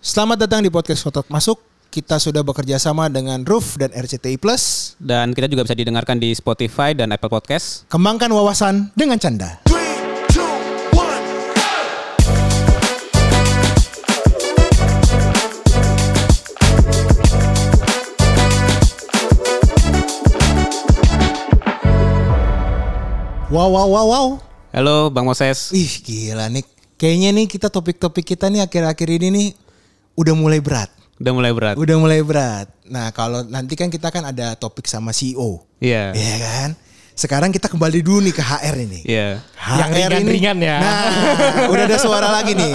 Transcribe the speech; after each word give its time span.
Selamat 0.00 0.48
datang 0.48 0.64
di 0.64 0.72
podcast 0.72 1.04
Kotak 1.04 1.28
Masuk. 1.28 1.60
Kita 1.92 2.16
sudah 2.16 2.40
bekerja 2.40 2.80
sama 2.80 3.12
dengan 3.12 3.44
Roof 3.44 3.76
dan 3.76 3.92
RCTI 3.92 4.40
Plus. 4.40 4.96
Dan 4.96 5.36
kita 5.36 5.44
juga 5.44 5.68
bisa 5.68 5.76
didengarkan 5.76 6.16
di 6.16 6.32
Spotify 6.32 6.96
dan 6.96 7.12
Apple 7.12 7.28
Podcast. 7.28 7.84
Kembangkan 7.92 8.32
wawasan 8.32 8.96
dengan 8.96 9.20
canda. 9.20 9.60
Wow, 23.52 23.68
wow, 23.68 23.84
wow, 23.84 24.06
wow. 24.08 24.26
Halo 24.72 25.12
Bang 25.12 25.28
Moses. 25.28 25.68
Ih, 25.76 25.92
gila 26.00 26.48
nih. 26.48 26.64
Kayaknya 26.96 27.36
nih 27.36 27.46
kita 27.52 27.68
topik-topik 27.68 28.24
kita 28.24 28.48
nih 28.48 28.64
akhir-akhir 28.64 29.20
ini 29.20 29.28
nih 29.28 29.48
udah 30.16 30.34
mulai 30.34 30.60
berat. 30.62 30.90
Udah 31.20 31.32
mulai 31.36 31.52
berat. 31.52 31.74
Udah 31.76 31.96
mulai 32.00 32.20
berat. 32.24 32.66
Nah, 32.88 33.12
kalau 33.12 33.44
nanti 33.44 33.76
kan 33.76 33.92
kita 33.92 34.08
kan 34.08 34.24
ada 34.24 34.56
topik 34.56 34.88
sama 34.88 35.12
CEO. 35.12 35.60
Iya. 35.76 36.16
Iya 36.16 36.36
kan? 36.40 36.70
Sekarang 37.14 37.52
kita 37.52 37.68
kembali 37.68 38.00
dulu 38.00 38.24
nih 38.24 38.34
ke 38.34 38.40
HR 38.40 38.76
ini. 38.80 39.00
Iya. 39.04 39.44
Yang 39.76 39.90
ringan-ringan 39.92 40.56
ya. 40.58 40.76
Nah, 40.80 41.04
udah 41.68 41.84
ada 41.84 41.98
suara 42.00 42.28
lagi 42.32 42.56
nih. 42.56 42.72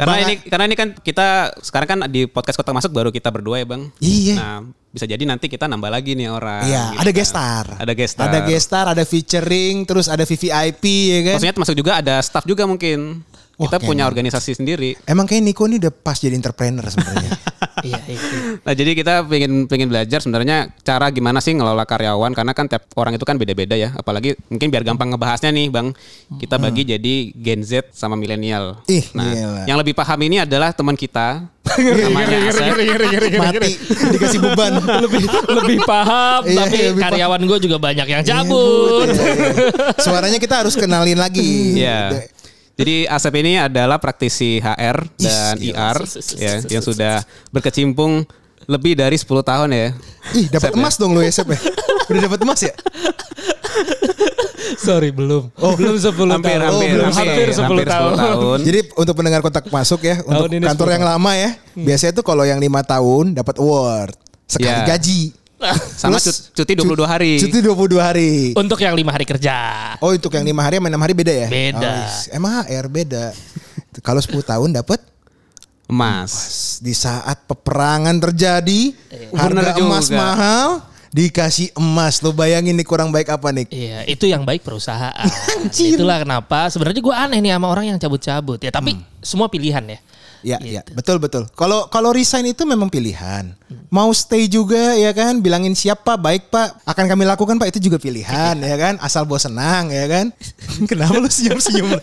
Karena 0.00 0.14
Bang- 0.16 0.24
ini 0.24 0.34
karena 0.48 0.64
ini 0.64 0.76
kan 0.76 0.88
kita 0.96 1.26
sekarang 1.60 1.88
kan 1.88 1.98
di 2.08 2.24
podcast 2.24 2.56
Kotak 2.56 2.72
Masuk 2.72 2.92
baru 2.96 3.12
kita 3.12 3.28
berdua 3.28 3.60
ya, 3.60 3.66
Bang. 3.68 3.92
Iya. 4.00 4.34
Nah, 4.36 4.58
bisa 4.88 5.04
jadi 5.04 5.20
nanti 5.28 5.52
kita 5.52 5.68
nambah 5.68 5.92
lagi 5.92 6.16
nih 6.16 6.32
orang. 6.32 6.64
Iya, 6.64 6.82
gitu 6.96 7.00
ada 7.04 7.10
kan. 7.12 7.16
guest 7.20 7.30
star. 7.36 7.66
Ada 7.76 7.92
guest 7.92 8.12
star. 8.16 8.26
Ada 8.26 8.38
guest 8.48 8.64
star, 8.64 8.84
ada 8.88 9.04
featuring, 9.04 9.74
terus 9.84 10.06
ada 10.08 10.24
VVIP 10.24 10.84
ya 10.84 11.20
kan? 11.20 11.34
Maksudnya 11.36 11.54
termasuk 11.60 11.76
juga 11.76 11.92
ada 12.00 12.14
staff 12.24 12.48
juga 12.48 12.64
mungkin. 12.64 13.20
Wah, 13.56 13.72
Kita 13.72 13.80
punya 13.80 14.04
organisasi 14.04 14.52
sendiri. 14.56 15.00
Emang 15.08 15.24
kayak 15.24 15.40
Niko 15.40 15.64
ini 15.64 15.80
udah 15.80 15.88
pas 15.88 16.20
jadi 16.20 16.36
entrepreneur 16.36 16.84
sebenarnya. 16.92 17.32
Iya, 17.84 18.00
itu. 18.08 18.36
Nah 18.64 18.72
jadi 18.72 18.90
kita 18.92 19.14
pengen 19.24 19.52
pengen 19.66 19.88
belajar 19.88 20.18
sebenarnya 20.18 20.72
cara 20.80 21.12
gimana 21.12 21.38
sih 21.38 21.52
ngelola 21.52 21.84
karyawan 21.84 22.32
karena 22.32 22.52
kan 22.52 22.64
tiap 22.64 22.88
orang 22.96 23.12
itu 23.12 23.24
kan 23.24 23.36
beda-beda 23.36 23.76
ya. 23.76 23.92
Apalagi 23.92 24.32
mungkin 24.48 24.72
biar 24.72 24.80
gampang 24.80 25.12
ngebahasnya 25.12 25.52
nih 25.52 25.68
bang, 25.68 25.92
kita 26.38 26.56
bagi 26.56 26.82
jadi 26.86 27.14
Gen 27.32 27.60
Z 27.60 27.92
sama 27.92 28.16
milenial. 28.16 28.80
Hmm. 28.80 28.96
Ih, 28.96 29.04
Nah 29.12 29.28
gila. 29.28 29.62
yang 29.68 29.76
lebih 29.76 29.92
paham 29.92 30.20
ini 30.22 30.40
adalah 30.40 30.72
teman 30.72 30.96
kita 30.96 31.44
Iya, 31.66 32.06
namanya. 32.06 32.38
Mati 33.42 33.72
dikasih 34.14 34.38
beban. 34.38 34.72
lebih 35.04 35.26
lebih 35.50 35.78
paham 35.82 36.40
Iya, 36.46 36.58
tapi 36.62 36.76
iya, 36.78 36.86
lebih 36.94 37.02
karyawan 37.02 37.40
gue 37.42 37.58
juga 37.58 37.76
banyak 37.82 38.06
yang 38.06 38.22
cabut. 38.22 39.06
Iya, 39.10 39.24
iya. 39.34 39.50
Suaranya 39.98 40.38
kita 40.38 40.62
harus 40.62 40.78
kenalin 40.78 41.18
lagi. 41.18 41.74
Iya. 41.74 42.22
Jadi 42.76 43.08
Asep 43.08 43.32
ini 43.40 43.56
adalah 43.56 43.96
praktisi 43.96 44.60
HR 44.60 45.08
dan 45.16 45.56
Ih, 45.56 45.72
IR 45.72 45.96
ya 46.36 46.60
yang 46.68 46.84
sudah 46.84 47.24
berkecimpung 47.48 48.28
lebih 48.68 48.92
dari 48.92 49.16
10 49.16 49.24
tahun 49.40 49.68
ya. 49.72 49.88
Ih, 50.36 50.46
dapat 50.52 50.76
emas 50.76 51.00
dong 51.00 51.16
lu 51.16 51.24
ya, 51.24 51.32
Sep 51.32 51.48
ya? 51.48 51.56
Udah 52.06 52.20
dapat 52.28 52.40
emas 52.44 52.60
ya? 52.60 52.74
Sorry 54.76 55.08
belum. 55.08 55.48
belum 55.56 55.96
10 55.96 56.04
Hampir, 56.28 56.58
tahun. 56.58 56.68
hampir, 56.68 56.88
belum. 56.92 57.12
hampir, 57.12 57.46
10 57.48 57.64
hampir 57.64 57.86
10 57.86 57.94
tahun. 57.96 58.12
tahun. 58.14 58.58
Jadi 58.60 58.80
untuk 58.92 59.14
pendengar 59.16 59.40
kontak 59.40 59.64
masuk 59.68 60.00
ya, 60.04 60.20
untuk 60.20 60.52
kantor 60.52 60.86
10 60.90 60.96
yang 61.00 61.04
lama 61.06 61.32
ya, 61.32 61.50
biasanya 61.72 62.12
tuh 62.12 62.24
kalau 62.26 62.44
yang 62.44 62.60
lima 62.60 62.84
tahun 62.84 63.32
dapat 63.32 63.56
award 63.56 64.12
sekali 64.44 64.68
Iya. 64.68 64.84
gaji. 64.86 65.22
Sama 65.74 66.18
cut- 66.18 66.52
cuti 66.52 66.72
22 66.74 67.02
hari. 67.02 67.32
Cuti 67.38 67.58
22 67.58 67.98
hari. 67.98 68.30
Untuk 68.52 68.78
yang 68.78 68.94
lima 68.94 69.10
hari 69.10 69.24
kerja. 69.24 69.56
Oh, 69.98 70.12
untuk 70.12 70.30
yang 70.30 70.44
lima 70.44 70.62
hari 70.62 70.78
sama 70.78 70.86
enam 70.86 71.00
hari 71.00 71.14
beda 71.14 71.32
ya? 71.32 71.48
Beda. 71.48 71.90
Oh, 72.04 72.06
emang 72.30 72.52
HR 72.62 72.86
beda. 72.86 73.24
kalau 74.00 74.20
10 74.20 74.44
tahun 74.44 74.70
dapat 74.76 75.00
Emas. 75.86 76.32
di 76.82 76.90
saat 76.92 77.46
peperangan 77.46 78.18
terjadi, 78.18 78.90
Bener 79.30 79.62
harga 79.62 79.72
emas 79.78 80.10
juga. 80.10 80.18
mahal 80.18 80.68
dikasih 81.08 81.72
emas. 81.74 82.20
Lo 82.20 82.34
bayangin 82.34 82.74
nih 82.74 82.84
kurang 82.84 83.08
baik 83.08 83.30
apa 83.30 83.54
nih? 83.54 83.64
Iya, 83.70 83.98
itu 84.04 84.26
yang 84.26 84.42
baik 84.42 84.60
perusahaan. 84.60 85.14
Itulah 85.72 86.20
kenapa 86.20 86.68
sebenarnya 86.68 87.00
gue 87.00 87.14
aneh 87.14 87.38
nih 87.40 87.54
sama 87.54 87.66
orang 87.70 87.86
yang 87.88 87.98
cabut-cabut. 87.98 88.58
Ya, 88.60 88.68
tapi 88.68 88.98
semua 89.22 89.46
pilihan 89.46 89.80
ya. 89.86 89.98
Ya, 90.46 90.62
ya, 90.62 90.86
betul 90.94 91.18
betul. 91.18 91.50
Kalau 91.58 91.90
kalau 91.90 92.14
resign 92.14 92.46
itu 92.46 92.62
memang 92.62 92.86
pilihan. 92.86 93.50
Mau 93.90 94.14
stay 94.14 94.46
juga 94.46 94.94
ya 94.94 95.10
kan, 95.10 95.42
bilangin 95.42 95.74
siapa 95.74 96.14
baik 96.14 96.54
Pak, 96.54 96.86
akan 96.86 97.04
kami 97.10 97.26
lakukan 97.26 97.58
Pak 97.58 97.74
itu 97.74 97.90
juga 97.90 97.98
pilihan 97.98 98.54
ya 98.54 98.76
kan, 98.78 98.94
asal 99.02 99.26
bos 99.26 99.42
senang 99.42 99.90
ya 99.90 100.06
kan. 100.06 100.30
Kenapa 100.90 101.18
lu 101.18 101.26
senyum-senyum? 101.26 101.98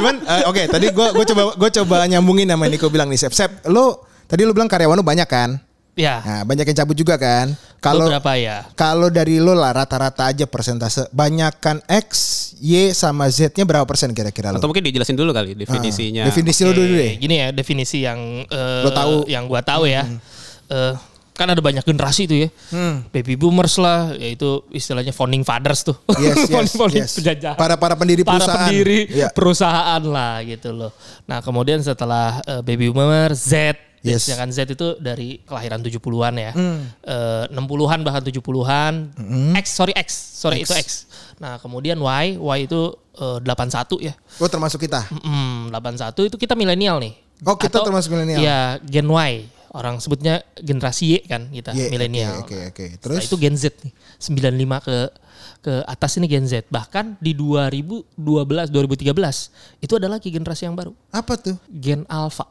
Cuman 0.00 0.16
eh, 0.16 0.44
oke, 0.48 0.64
tadi 0.64 0.96
gua 0.96 1.12
gua 1.12 1.28
coba 1.28 1.42
gua 1.60 1.70
coba 1.76 1.96
nyambungin 2.08 2.48
sama 2.48 2.72
Niko 2.72 2.88
bilang 2.88 3.12
nih, 3.12 3.20
Sep, 3.20 3.36
Sep, 3.36 3.52
lu 3.68 4.00
tadi 4.24 4.48
lu 4.48 4.56
bilang 4.56 4.72
karyawan 4.72 4.96
lu 4.96 5.04
banyak 5.04 5.28
kan? 5.28 5.60
Ya. 5.94 6.18
Nah, 6.20 6.42
banyak 6.42 6.66
yang 6.66 6.78
cabut 6.80 6.94
juga 6.94 7.14
kan? 7.14 7.54
Kalau 7.78 8.08
Beberapa 8.08 8.34
ya. 8.34 8.64
kalau 8.74 9.06
dari 9.08 9.38
lo 9.38 9.52
lah 9.52 9.70
rata-rata 9.70 10.26
aja 10.26 10.42
persentase 10.42 11.06
banyakan 11.12 11.78
X, 11.86 12.08
Y 12.56 12.90
sama 12.90 13.28
Z-nya 13.28 13.62
berapa 13.62 13.84
persen 13.84 14.10
kira-kira 14.10 14.50
lo? 14.50 14.58
Atau 14.58 14.66
mungkin 14.66 14.82
dijelasin 14.82 15.14
dulu 15.14 15.30
kali 15.30 15.54
definisinya. 15.54 16.24
Definisi 16.24 16.64
lo 16.64 16.72
dulu 16.72 16.88
deh. 16.90 17.14
Gini 17.14 17.38
ya 17.38 17.48
definisi 17.50 18.02
yang 18.02 18.18
eh, 18.42 18.82
Lo 18.82 18.90
tahu. 18.90 19.28
yang 19.28 19.46
gua 19.46 19.60
tahu 19.60 19.84
ya. 19.84 20.02
Eh, 20.66 20.94
kan 21.30 21.46
ada 21.46 21.60
banyak 21.60 21.84
generasi 21.84 22.24
tuh 22.24 22.38
ya. 22.42 22.48
Hmm. 22.72 23.04
Baby 23.12 23.36
boomers 23.36 23.76
lah, 23.76 24.16
yaitu 24.16 24.64
istilahnya 24.70 25.12
founding 25.12 25.42
fathers 25.42 25.84
tuh. 25.84 25.94
Yes, 26.16 26.46
yes, 26.50 26.72
Founding- 26.72 27.04
yes. 27.04 27.14
penjajah. 27.14 27.54
Para- 27.54 27.76
para 27.76 27.94
pendiri 27.94 28.24
Para 28.24 28.40
perusahaan. 28.40 28.66
pendiri 28.66 28.98
Iya. 29.12 29.28
perusahaan 29.30 30.02
lah 30.02 30.42
gitu 30.42 30.72
loh. 30.72 30.90
Nah, 31.26 31.38
kemudian 31.38 31.78
setelah 31.78 32.40
eh, 32.40 32.62
baby 32.62 32.88
boomer 32.88 33.30
Z 33.30 33.76
Yes. 34.04 34.28
Sedangkan 34.28 34.52
Z 34.52 34.68
itu 34.68 35.00
dari 35.00 35.40
kelahiran 35.48 35.80
70-an 35.80 36.34
ya. 36.36 36.52
Eh, 36.52 37.44
60-an 37.48 38.04
bahkan 38.04 38.20
70-an. 38.20 38.94
X, 39.56 39.66
sorry 39.72 39.96
X. 39.96 40.08
Sorry 40.44 40.60
itu 40.60 40.76
X. 40.76 41.08
Nah, 41.40 41.56
kemudian 41.56 41.96
Y, 41.96 42.36
Y 42.36 42.58
itu 42.68 42.80
eh, 43.16 43.38
81 43.40 44.04
ya. 44.04 44.12
Oh 44.38 44.48
termasuk 44.52 44.84
kita. 44.84 45.08
Mm, 45.08 45.72
81 45.72 46.28
itu 46.28 46.36
kita 46.36 46.52
milenial 46.52 47.00
nih. 47.00 47.16
Oh, 47.48 47.56
kita 47.56 47.80
termasuk 47.80 48.12
milenial. 48.12 48.44
Iya, 48.44 48.60
Gen 48.84 49.08
Y. 49.08 49.48
Orang 49.74 49.98
sebutnya 49.98 50.46
generasi 50.54 51.18
Y 51.18 51.26
kan 51.26 51.50
kita, 51.50 51.74
Iya, 51.74 51.90
milenial. 51.90 52.46
Oke 52.46 52.70
oke. 52.70 52.84
Nah, 52.94 53.00
Terus 53.00 53.26
itu 53.26 53.36
Gen 53.40 53.56
Z 53.58 53.72
nih. 53.82 53.92
95 54.20 54.86
ke 54.86 54.96
ke 55.64 55.74
atas 55.88 56.20
ini 56.20 56.28
Gen 56.28 56.44
Z. 56.44 56.68
Bahkan 56.68 57.18
di 57.18 57.32
2012 57.34 58.68
2013 58.70 59.80
itu 59.80 59.92
ada 59.96 60.06
lagi 60.12 60.28
generasi 60.28 60.68
yang 60.68 60.76
baru, 60.76 60.92
apa 61.08 61.40
tuh? 61.40 61.56
Gen 61.72 62.04
Alpha. 62.06 62.46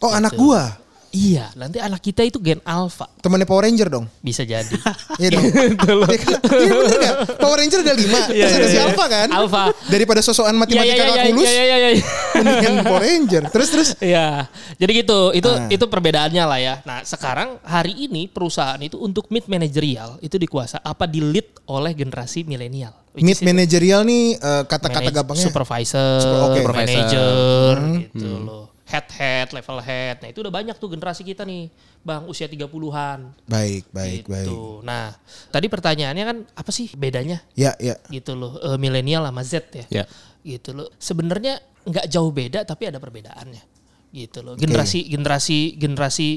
Oh 0.00 0.10
anak 0.14 0.32
gua. 0.38 0.81
Iya, 1.12 1.52
nanti 1.52 1.76
anak 1.76 2.00
kita 2.00 2.24
itu 2.24 2.40
Gen 2.40 2.56
Alpha. 2.62 3.04
Temannya 3.20 3.44
Power 3.44 3.62
Ranger 3.62 3.86
dong. 3.86 4.08
Bisa 4.18 4.42
jadi. 4.42 4.72
Iya 5.20 5.28
dong. 5.30 5.44
Iya? 5.44 6.36
Iya 6.40 6.72
bener 6.72 6.98
gak? 6.98 7.14
Power 7.36 7.56
Ranger 7.60 7.80
ada 7.80 7.92
lima. 7.92 8.20
Iya, 8.32 8.46
Terus 8.48 8.56
ada 8.56 8.58
iya, 8.58 8.66
si 8.66 8.76
iya. 8.76 8.84
Alpha 8.88 9.04
kan? 9.06 9.28
Alpha. 9.28 9.62
Daripada 9.86 10.20
sosokan 10.20 10.50
Iya, 10.50 10.58
matematika 10.58 10.88
iya, 10.88 10.96
iya, 10.96 11.12
kalkulus. 11.12 11.44
iya, 11.44 11.52
iya, 11.52 11.76
iya, 11.76 11.90
iya. 11.92 12.04
Mendingan 12.34 12.74
Power 12.82 13.02
Ranger. 13.02 13.42
Terus 13.52 13.68
terus. 13.68 13.88
Iya, 14.00 14.48
jadi 14.74 14.90
gitu. 14.98 15.20
Itu 15.30 15.50
Ah. 15.52 15.68
itu 15.68 15.84
perbedaannya 15.84 16.44
lah 16.44 16.58
ya. 16.58 16.74
Nah, 16.82 17.04
sekarang 17.04 17.60
hari 17.60 17.92
ini 18.00 18.24
perusahaan 18.26 18.80
itu 18.80 18.96
untuk 18.96 19.28
mid 19.28 19.44
managerial 19.46 20.16
itu 20.18 20.40
dikuasa 20.40 20.80
apa 20.80 21.04
di 21.04 21.20
lead 21.20 21.44
oleh 21.68 21.92
generasi 21.92 22.42
milenial. 22.42 22.96
Mid 23.12 23.44
managerial 23.44 24.00
nih 24.02 24.40
eh, 24.40 24.64
kata-kata 24.64 25.12
gampangnya. 25.12 25.44
supervisor, 25.44 26.16
Super- 26.18 26.64
oke. 26.64 26.72
manager 26.72 27.74
Hmm. 27.76 28.00
gitu 28.08 28.28
loh. 28.40 28.71
Head 28.92 29.08
head, 29.16 29.48
level 29.56 29.80
head. 29.80 30.20
Nah, 30.20 30.28
itu 30.28 30.44
udah 30.44 30.52
banyak 30.52 30.76
tuh 30.76 30.92
generasi 30.92 31.24
kita 31.24 31.48
nih, 31.48 31.72
Bang, 32.04 32.28
usia 32.28 32.44
30-an. 32.44 33.32
Baik 33.48 33.88
baik 33.88 34.28
baik. 34.28 34.52
Gitu. 34.52 34.84
Nah, 34.84 35.16
tadi 35.48 35.66
pertanyaannya 35.72 36.24
kan 36.28 36.38
apa 36.52 36.68
sih 36.68 36.92
bedanya 36.92 37.40
Ya 37.56 37.72
ya. 37.80 37.96
gitu 38.12 38.36
loh, 38.36 38.60
eh, 38.60 38.76
milenial 38.76 39.24
sama 39.24 39.40
Z 39.40 39.72
ya. 39.72 39.86
Ya. 39.88 40.04
Gitu 40.44 40.76
loh. 40.76 40.92
Sebenarnya 41.00 41.56
nggak 41.88 42.06
jauh 42.12 42.28
beda 42.28 42.68
tapi 42.68 42.92
ada 42.92 43.00
perbedaannya. 43.00 43.64
Gitu 44.12 44.44
loh. 44.44 44.60
Generasi 44.60 45.08
generasi 45.08 45.58
generasi 45.80 46.28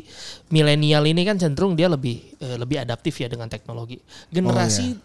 milenial 0.48 1.04
ini 1.12 1.28
kan 1.28 1.36
cenderung 1.36 1.76
dia 1.76 1.92
lebih 1.92 2.40
eh, 2.40 2.56
lebih 2.56 2.80
adaptif 2.80 3.20
ya 3.20 3.28
dengan 3.28 3.52
teknologi. 3.52 4.00
Generasi 4.32 4.96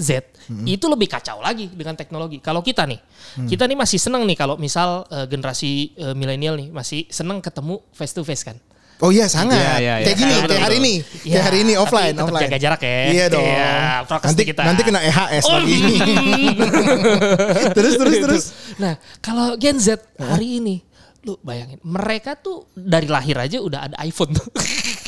Z 0.00 0.24
itu 0.64 0.88
lebih 0.88 1.06
kacau 1.06 1.38
lagi 1.38 1.68
dengan 1.68 1.92
teknologi. 1.92 2.40
Kalau 2.40 2.58
kita 2.58 2.82
nih, 2.82 2.98
kita 3.46 3.68
nih 3.68 3.76
masih 3.76 4.00
seneng 4.00 4.24
nih 4.24 4.34
kalau 4.34 4.56
misal 4.56 5.04
eh, 5.06 5.28
generasi 5.28 5.92
eh, 5.94 6.14
milenial 6.16 6.56
nih 6.56 6.72
masih 6.72 7.04
seneng 7.06 7.38
ketemu 7.38 7.84
face 7.92 8.16
to 8.16 8.24
face 8.24 8.42
kan. 8.42 8.56
Oh 9.00 9.08
iya 9.08 9.28
sangat. 9.28 9.56
Iya, 9.56 9.72
iya, 9.80 9.94
iya. 9.96 10.04
Kayak 10.04 10.18
gini, 10.18 10.32
Betul, 10.34 10.48
kayak 10.50 10.64
hari 10.64 10.76
ini. 10.76 10.94
Iya, 11.00 11.32
Kayak 11.32 11.44
hari 11.48 11.58
ini 11.60 11.72
tapi 11.72 11.82
offline, 11.84 12.12
tetap 12.12 12.26
offline. 12.28 12.42
jaga 12.44 12.58
jarak 12.60 12.80
ya. 12.84 12.96
Iya 13.08 13.24
dong. 13.32 13.44
Iya, 13.48 13.72
prokes 14.04 14.26
nanti 14.28 14.42
kita. 14.44 14.62
nanti 14.64 14.82
kena 14.84 15.00
EHS 15.00 15.44
Oh, 15.44 15.52
lagi. 15.56 15.78
terus 17.76 17.94
terus 17.96 18.16
terus. 18.20 18.44
Nah, 18.76 18.94
kalau 19.20 19.56
Gen 19.56 19.80
Z 19.80 19.96
hari 20.20 20.60
ini, 20.60 20.84
lu 21.24 21.36
bayangin, 21.40 21.80
mereka 21.80 22.36
tuh 22.36 22.68
dari 22.72 23.08
lahir 23.08 23.36
aja 23.36 23.56
udah 23.60 23.88
ada 23.88 23.96
iPhone 24.04 24.36
tuh. 24.36 24.44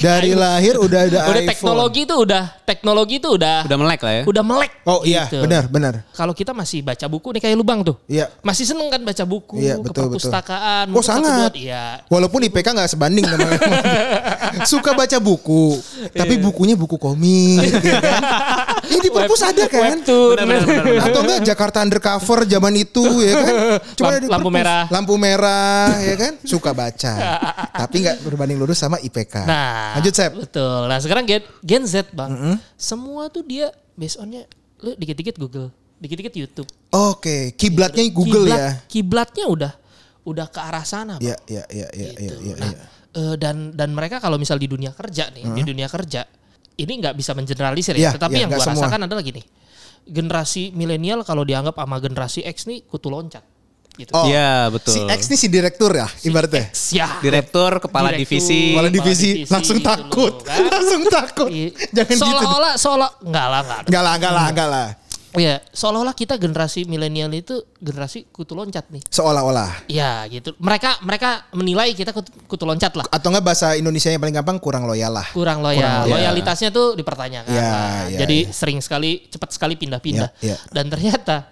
Dari 0.03 0.31
lahir 0.33 0.75
udah 0.77 1.01
ada 1.01 1.19
udah 1.23 1.39
iPhone. 1.39 1.49
teknologi 1.49 2.01
itu 2.03 2.15
udah 2.17 2.45
teknologi 2.63 3.15
itu 3.17 3.29
udah 3.31 3.57
Udah 3.63 3.79
melek 3.79 4.01
lah 4.01 4.13
ya. 4.13 4.23
udah 4.25 4.43
melek. 4.43 4.71
Oh 4.83 5.01
iya, 5.03 5.25
gitu. 5.27 5.39
benar, 5.41 5.65
benar. 5.67 5.95
Kalau 6.11 6.33
kita 6.33 6.51
masih 6.51 6.83
baca 6.83 7.07
buku 7.07 7.29
nih 7.31 7.41
kayak 7.41 7.55
lubang 7.55 7.81
tuh. 7.81 7.97
Iya. 8.05 8.27
Masih 8.41 8.65
seneng 8.65 8.89
kan 8.89 9.01
baca 9.01 9.23
buku, 9.23 9.57
Iya, 9.57 9.77
ke 9.77 9.83
betul, 9.83 9.93
betul. 10.09 10.19
perpustakaan. 10.19 10.85
Oh 10.89 10.93
buku 10.93 11.05
satu 11.05 11.23
sangat. 11.23 11.53
Iya. 11.55 11.85
Walaupun 12.07 12.41
IPK 12.43 12.67
nggak 12.69 12.91
sebanding 12.91 13.25
namanya. 13.25 13.59
Suka 14.65 14.93
baca 14.93 15.19
buku, 15.19 15.79
tapi 16.11 16.35
Iya. 16.35 16.43
bukunya 16.43 16.75
buku 16.75 16.97
komik, 16.97 17.63
ya 17.79 17.99
kan? 17.99 18.23
Ini 18.85 18.99
di 18.99 19.11
perpus 19.11 19.41
ada 19.41 19.65
kan? 19.65 19.97
Webtoon. 19.97 20.37
Atau 20.99 21.21
enggak 21.23 21.41
Jakarta 21.45 21.79
Undercover 21.81 22.45
zaman 22.45 22.75
itu 22.75 23.01
ya 23.23 23.35
kan? 23.39 23.55
Lamp- 23.97 24.11
ada 24.11 24.19
di 24.19 24.29
lampu 24.29 24.49
merah. 24.49 24.85
Lampu 24.89 25.15
merah 25.17 25.89
ya 25.99 26.15
kan? 26.17 26.33
Suka 26.43 26.73
baca. 26.73 27.15
tapi 27.73 27.97
nggak 28.01 28.21
berbanding 28.23 28.59
lurus 28.59 28.77
sama 28.77 28.99
IPK. 28.99 29.45
Nah, 29.45 29.92
Lanjut 29.95 30.13
Sep. 30.13 30.33
Betul. 30.35 30.81
Nah, 30.85 30.99
sekarang 30.99 31.25
Gen, 31.25 31.43
Gen 31.61 31.85
Z, 31.85 32.11
Bang. 32.11 32.33
Semua 32.75 33.27
tuh 33.27 33.43
dia 33.43 33.69
based 33.93 34.17
on-nya 34.17 34.45
lu 34.79 34.93
dikit-dikit 34.93 35.37
Google, 35.37 35.69
dikit-dikit 35.97 36.33
YouTube. 36.33 36.69
Oke, 36.91 37.53
kiblatnya 37.53 38.03
Google 38.09 38.45
Kiblat- 38.45 38.59
ya. 38.59 38.71
Kiblatnya 38.85 39.47
udah 39.47 39.73
udah 40.23 40.47
ke 40.47 40.59
arah 40.59 40.83
sana, 40.83 41.17
Bang. 41.17 41.25
Iya, 41.25 41.37
iya, 41.47 41.65
iya, 41.69 41.89
iya, 41.93 42.11
iya, 42.13 42.31
Gitu. 42.31 42.35
iya. 42.43 42.55
Nah, 42.57 42.71
iya. 42.71 42.85
eh, 43.13 43.35
dan 43.37 43.57
dan 43.73 43.91
mereka 43.91 44.19
kalau 44.19 44.37
misal 44.37 44.57
di 44.57 44.67
dunia 44.67 44.91
kerja 44.91 45.31
nih, 45.31 45.45
di 45.53 45.63
dunia 45.63 45.87
kerja 45.87 46.25
ini 46.75 46.93
nggak 46.99 47.15
bisa 47.15 47.33
mengeneralisir 47.33 47.93
Iya, 47.95 48.11
ya, 48.11 48.11
tetapi 48.17 48.35
iya, 48.35 48.43
yang 48.47 48.51
gua 48.51 48.65
semua. 48.65 48.81
rasakan 48.81 49.01
adalah 49.05 49.21
gini. 49.21 49.43
Generasi 50.03 50.73
milenial 50.73 51.23
kalau 51.23 51.43
dianggap 51.43 51.77
sama 51.77 51.97
generasi 51.97 52.43
X 52.43 52.67
nih 52.67 52.83
kutu 52.83 53.07
loncat 53.07 53.45
gitu. 53.95 54.11
Oh, 54.13 54.25
Iya, 54.25 54.69
betul. 54.69 54.95
Si 54.95 55.01
X 55.05 55.21
nih 55.27 55.39
si 55.39 55.47
direktur 55.47 55.93
ya, 55.93 56.09
ibaratnya. 56.23 56.69
X 56.69 56.93
ya. 56.93 57.21
Direktur, 57.21 57.77
kepala 57.79 58.09
Direktur. 58.11 58.41
divisi. 58.41 58.61
Kepala 58.73 58.89
Kepala 58.89 58.89
divisi 58.91 59.29
divisi 59.35 59.53
langsung 59.53 59.79
gitu 59.79 59.89
takut. 59.89 60.35
loh, 60.35 60.45
kan? 60.45 60.61
langsung 60.75 61.03
takut. 61.07 61.51
Jangan 61.91 62.09
gitu. 62.11 62.23
seolah-olah 62.25 62.73
seolah 62.75 63.11
enggak 63.21 63.47
lah 63.47 63.61
enggak. 63.61 63.81
Enggak 63.87 64.03
lah, 64.03 64.13
enggak 64.17 64.33
lah, 64.33 64.47
enggak 64.49 64.71
lah. 64.71 64.89
Iya, 65.33 65.65
seolah-olah 65.73 66.13
kita 66.13 66.37
generasi 66.37 66.85
milenial 66.85 67.33
itu 67.33 67.57
generasi 67.81 68.29
kutu 68.29 68.53
loncat 68.53 68.85
nih. 68.93 69.01
Seolah-olah. 69.09 69.89
Iya 69.89 70.29
gitu. 70.29 70.53
Mereka 70.61 71.01
mereka 71.01 71.49
menilai 71.57 71.97
kita 71.97 72.13
kutu, 72.13 72.29
kutu 72.45 72.69
loncat 72.69 72.93
lah. 72.93 73.09
Atau 73.09 73.33
enggak 73.33 73.41
bahasa 73.49 73.73
Indonesia 73.73 74.13
yang 74.13 74.21
paling 74.21 74.37
gampang 74.37 74.61
kurang 74.61 74.85
loyal 74.85 75.09
lah. 75.09 75.25
Kurang 75.33 75.65
loyal. 75.65 76.05
loyal. 76.05 76.21
Loyalitasnya 76.21 76.69
tuh 76.69 76.93
dipertanyakan. 76.93 77.49
Iya, 77.49 77.65
Nah, 77.65 78.01
iya, 78.13 78.19
Jadi 78.21 78.37
iya. 78.45 78.53
sering 78.53 78.85
sekali 78.85 79.25
cepat 79.25 79.57
sekali 79.57 79.81
pindah-pindah. 79.81 80.37
Iya, 80.45 80.53
iya. 80.53 80.57
Dan 80.69 80.93
ternyata 80.93 81.49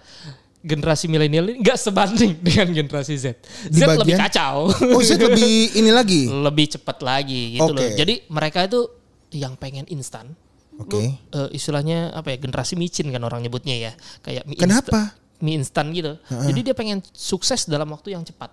generasi 0.60 1.08
milenial 1.08 1.48
ini 1.48 1.58
nggak 1.58 1.76
sebanding 1.76 2.36
dengan 2.46 2.68
generasi 2.70 3.16
Z. 3.16 3.26
Di 3.66 3.80
Z 3.80 3.88
lebih 3.96 4.12
bagian- 4.12 4.20
kacau. 4.20 4.56
Oh, 4.68 5.00
Z 5.00 5.16
lebih 5.16 5.54
ini 5.80 5.88
lagi. 5.88 6.28
lebih 6.28 6.66
cepat 6.70 7.00
lagi 7.00 7.56
gitu 7.56 7.72
Oke. 7.72 7.80
loh. 7.80 7.90
Jadi 7.94 8.14
mereka 8.28 8.64
itu 8.64 8.80
yang 9.32 9.54
pengen 9.54 9.88
instan. 9.88 10.36
Oke. 10.76 10.96
Lu, 10.96 11.00
eh, 11.34 11.48
istilahnya 11.52 12.08
apa 12.10 12.32
ya 12.32 12.36
generasi 12.36 12.72
micin 12.72 13.08
kan 13.08 13.20
orang 13.20 13.40
nyebutnya 13.40 13.76
ya 13.76 13.92
kayak 14.20 14.44
mie 14.44 14.56
Kenapa? 14.56 15.12
instan, 15.12 15.38
mie 15.38 15.54
instan 15.56 15.86
gitu 15.92 16.12
jadi 16.24 16.60
dia 16.62 16.74
pengen 16.74 17.04
sukses 17.10 17.64
dalam 17.64 17.88
waktu 17.88 18.12
yang 18.12 18.24
cepat 18.24 18.48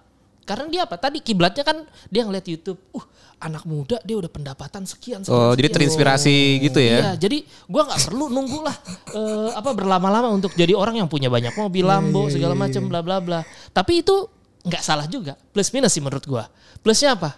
karena 0.47 0.65
dia 0.71 0.81
apa 0.87 0.95
tadi 0.95 1.19
kiblatnya 1.19 1.67
kan 1.67 1.83
dia 2.07 2.23
ngeliat 2.23 2.47
YouTube 2.47 2.79
uh 2.95 3.03
anak 3.37 3.67
muda 3.69 4.01
dia 4.01 4.17
udah 4.17 4.31
pendapatan 4.31 4.87
sekian 4.87 5.21
sekian 5.21 5.35
Oh, 5.35 5.51
jadi 5.53 5.69
sekian. 5.69 5.75
terinspirasi 5.77 6.37
gitu 6.63 6.79
ya. 6.81 6.97
Iya, 6.97 7.11
jadi 7.19 7.37
gua 7.69 7.85
nggak 7.85 8.01
perlu 8.09 8.25
nunggu 8.31 8.59
lah 8.65 8.75
eh, 9.13 9.49
apa 9.53 9.69
berlama-lama 9.77 10.31
untuk 10.33 10.55
jadi 10.57 10.73
orang 10.73 11.03
yang 11.03 11.09
punya 11.11 11.29
banyak 11.29 11.53
mobil, 11.53 11.85
Lambo 11.85 12.31
segala 12.33 12.57
macam 12.57 12.87
bla 12.89 13.03
bla 13.05 13.21
bla. 13.21 13.45
Tapi 13.75 14.01
itu 14.01 14.25
nggak 14.65 14.81
salah 14.81 15.05
juga. 15.05 15.37
Plus 15.53 15.69
minus 15.69 15.93
sih 15.93 16.01
menurut 16.01 16.25
gua. 16.25 16.49
Plusnya 16.81 17.13
apa? 17.13 17.37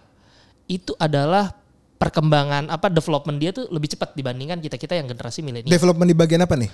Itu 0.69 0.95
adalah 0.95 1.51
perkembangan 1.99 2.71
apa 2.71 2.87
development 2.87 3.35
dia 3.43 3.51
tuh 3.51 3.67
lebih 3.67 3.91
cepat 3.91 4.15
dibandingkan 4.15 4.63
kita-kita 4.63 4.95
yang 4.95 5.07
generasi 5.11 5.43
milenial. 5.43 5.67
Development 5.67 6.07
di 6.07 6.15
bagian 6.15 6.41
apa 6.47 6.55
nih? 6.55 6.71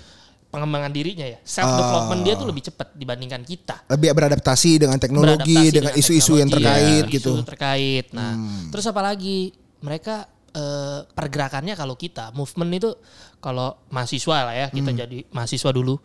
Pengembangan 0.56 0.92
dirinya 0.92 1.28
ya. 1.28 1.38
Self 1.44 1.68
development 1.68 2.22
dia 2.24 2.34
tuh 2.34 2.48
lebih 2.48 2.64
cepat 2.64 2.96
dibandingkan 2.96 3.44
kita. 3.44 3.84
Lebih 3.92 4.16
beradaptasi 4.16 4.80
dengan 4.80 4.96
teknologi, 4.96 5.52
Beradaptasi 5.52 5.76
dengan 5.76 5.94
isu-isu 5.94 6.40
yang 6.40 6.48
terkait 6.48 7.04
ya, 7.04 7.12
gitu. 7.12 7.34
Isu 7.36 7.44
terkait. 7.44 8.06
Nah, 8.16 8.32
terus 8.72 8.88
apa 8.88 9.04
lagi? 9.04 9.52
Mereka 9.84 10.16
eh, 10.56 11.00
pergerakannya 11.12 11.76
kalau 11.76 11.94
kita 11.94 12.32
movement 12.32 12.72
itu 12.74 12.90
kalau 13.38 13.76
mahasiswa 13.92 14.48
lah 14.48 14.56
ya, 14.56 14.68
kita 14.72 14.96
jadi 14.96 15.28
mahasiswa 15.30 15.70
dulu. 15.70 16.00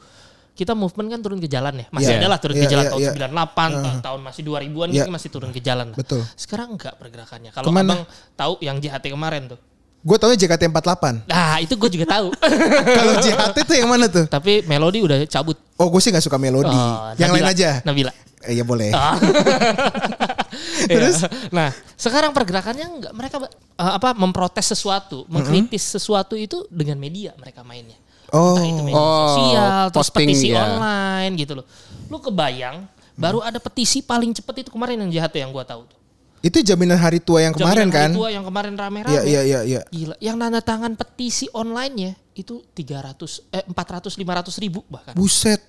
Kita 0.50 0.74
movement 0.74 1.08
kan 1.08 1.20
turun 1.22 1.38
ke 1.40 1.48
jalan 1.48 1.72
ya. 1.72 1.86
Masih 1.88 2.18
Iya. 2.18 2.20
ada 2.20 2.28
lah 2.28 2.38
turun 2.42 2.58
Iya, 2.58 2.62
ke 2.66 2.68
jalan 2.68 2.84
iya, 2.84 2.90
tahun 2.92 3.00
iya. 3.00 3.12
98, 3.16 3.70
ta- 3.80 4.00
tahun 4.10 4.20
masih 4.20 4.42
2000-an 4.44 4.88
Iya. 4.90 5.02
ini 5.06 5.10
masih 5.14 5.28
turun 5.30 5.50
ke 5.54 5.60
jalan. 5.62 5.88
Betul. 5.96 6.20
Sekarang 6.36 6.74
enggak 6.76 6.98
pergerakannya. 7.00 7.48
Kalau? 7.54 7.70
Abang 7.72 8.02
tahu 8.36 8.58
yang 8.60 8.76
JHT 8.76 9.08
kemarin 9.08 9.56
tuh. 9.56 9.60
Gue 10.00 10.16
taunya 10.16 10.36
JKT48. 10.36 11.28
Nah, 11.28 11.60
itu 11.60 11.76
gue 11.76 11.90
juga 11.92 12.06
tahu. 12.08 12.32
Kalau 12.98 13.12
JHT 13.20 13.56
tuh 13.68 13.76
yang 13.76 13.88
mana 13.92 14.08
tuh? 14.08 14.24
Tapi 14.24 14.64
Melody 14.64 15.04
udah 15.04 15.18
cabut. 15.28 15.60
Oh, 15.76 15.92
gue 15.92 16.00
sih 16.00 16.08
gak 16.08 16.24
suka 16.24 16.40
melodi. 16.40 16.72
Oh, 16.72 17.12
yang 17.20 17.28
lain 17.36 17.44
Nabila. 17.44 17.52
aja. 17.52 17.70
Nabila. 17.84 18.12
Eh, 18.40 18.56
ya 18.56 18.64
boleh. 18.64 18.88
Ah. 18.96 19.20
Terus 20.88 21.28
nah, 21.52 21.68
sekarang 21.94 22.32
pergerakannya 22.32 22.86
enggak 22.88 23.12
mereka 23.12 23.36
eh, 23.44 23.50
apa 23.76 24.16
memprotes 24.16 24.72
sesuatu, 24.72 25.28
mengkritis 25.28 25.84
sesuatu 25.84 26.32
itu 26.34 26.64
dengan 26.72 26.96
media 26.96 27.36
mereka 27.36 27.60
mainnya. 27.60 28.00
Oh. 28.32 28.56
Entah 28.56 28.64
itu 28.64 28.80
media 28.80 28.96
Oh, 28.96 29.28
sosial, 29.36 29.84
terus 29.92 30.08
posting, 30.08 30.26
petisi 30.32 30.48
ya. 30.56 30.64
online 30.64 31.32
gitu 31.36 31.52
loh. 31.60 31.66
Lu 32.08 32.16
kebayang 32.16 32.88
baru 33.12 33.44
ada 33.44 33.60
petisi 33.60 34.00
paling 34.00 34.32
cepet 34.32 34.64
itu 34.64 34.70
kemarin 34.72 34.96
yang 35.04 35.10
jahat 35.12 35.36
yang 35.36 35.52
gua 35.52 35.68
tahu 35.68 35.84
tuh. 35.84 35.99
Itu 36.40 36.64
jaminan 36.64 36.96
hari 36.96 37.20
tua 37.20 37.44
yang 37.44 37.52
kemarin 37.52 37.88
Jaminan 37.88 37.92
hari 37.92 38.00
kan? 38.00 38.10
tua 38.16 38.28
yang 38.32 38.44
kemarin 38.48 38.72
rame-rame. 38.72 39.12
Iya, 39.12 39.22
iya, 39.28 39.40
iya, 39.44 39.60
iya. 39.64 39.80
Gila, 39.92 40.16
yang 40.24 40.36
nanda 40.40 40.64
tangan 40.64 40.96
petisi 40.96 41.44
online-nya 41.52 42.16
itu 42.32 42.64
300 42.72 43.52
eh 43.52 43.64
400 43.68 44.08
500 44.16 44.62
ribu 44.64 44.80
bahkan. 44.88 45.12
Buset. 45.12 45.60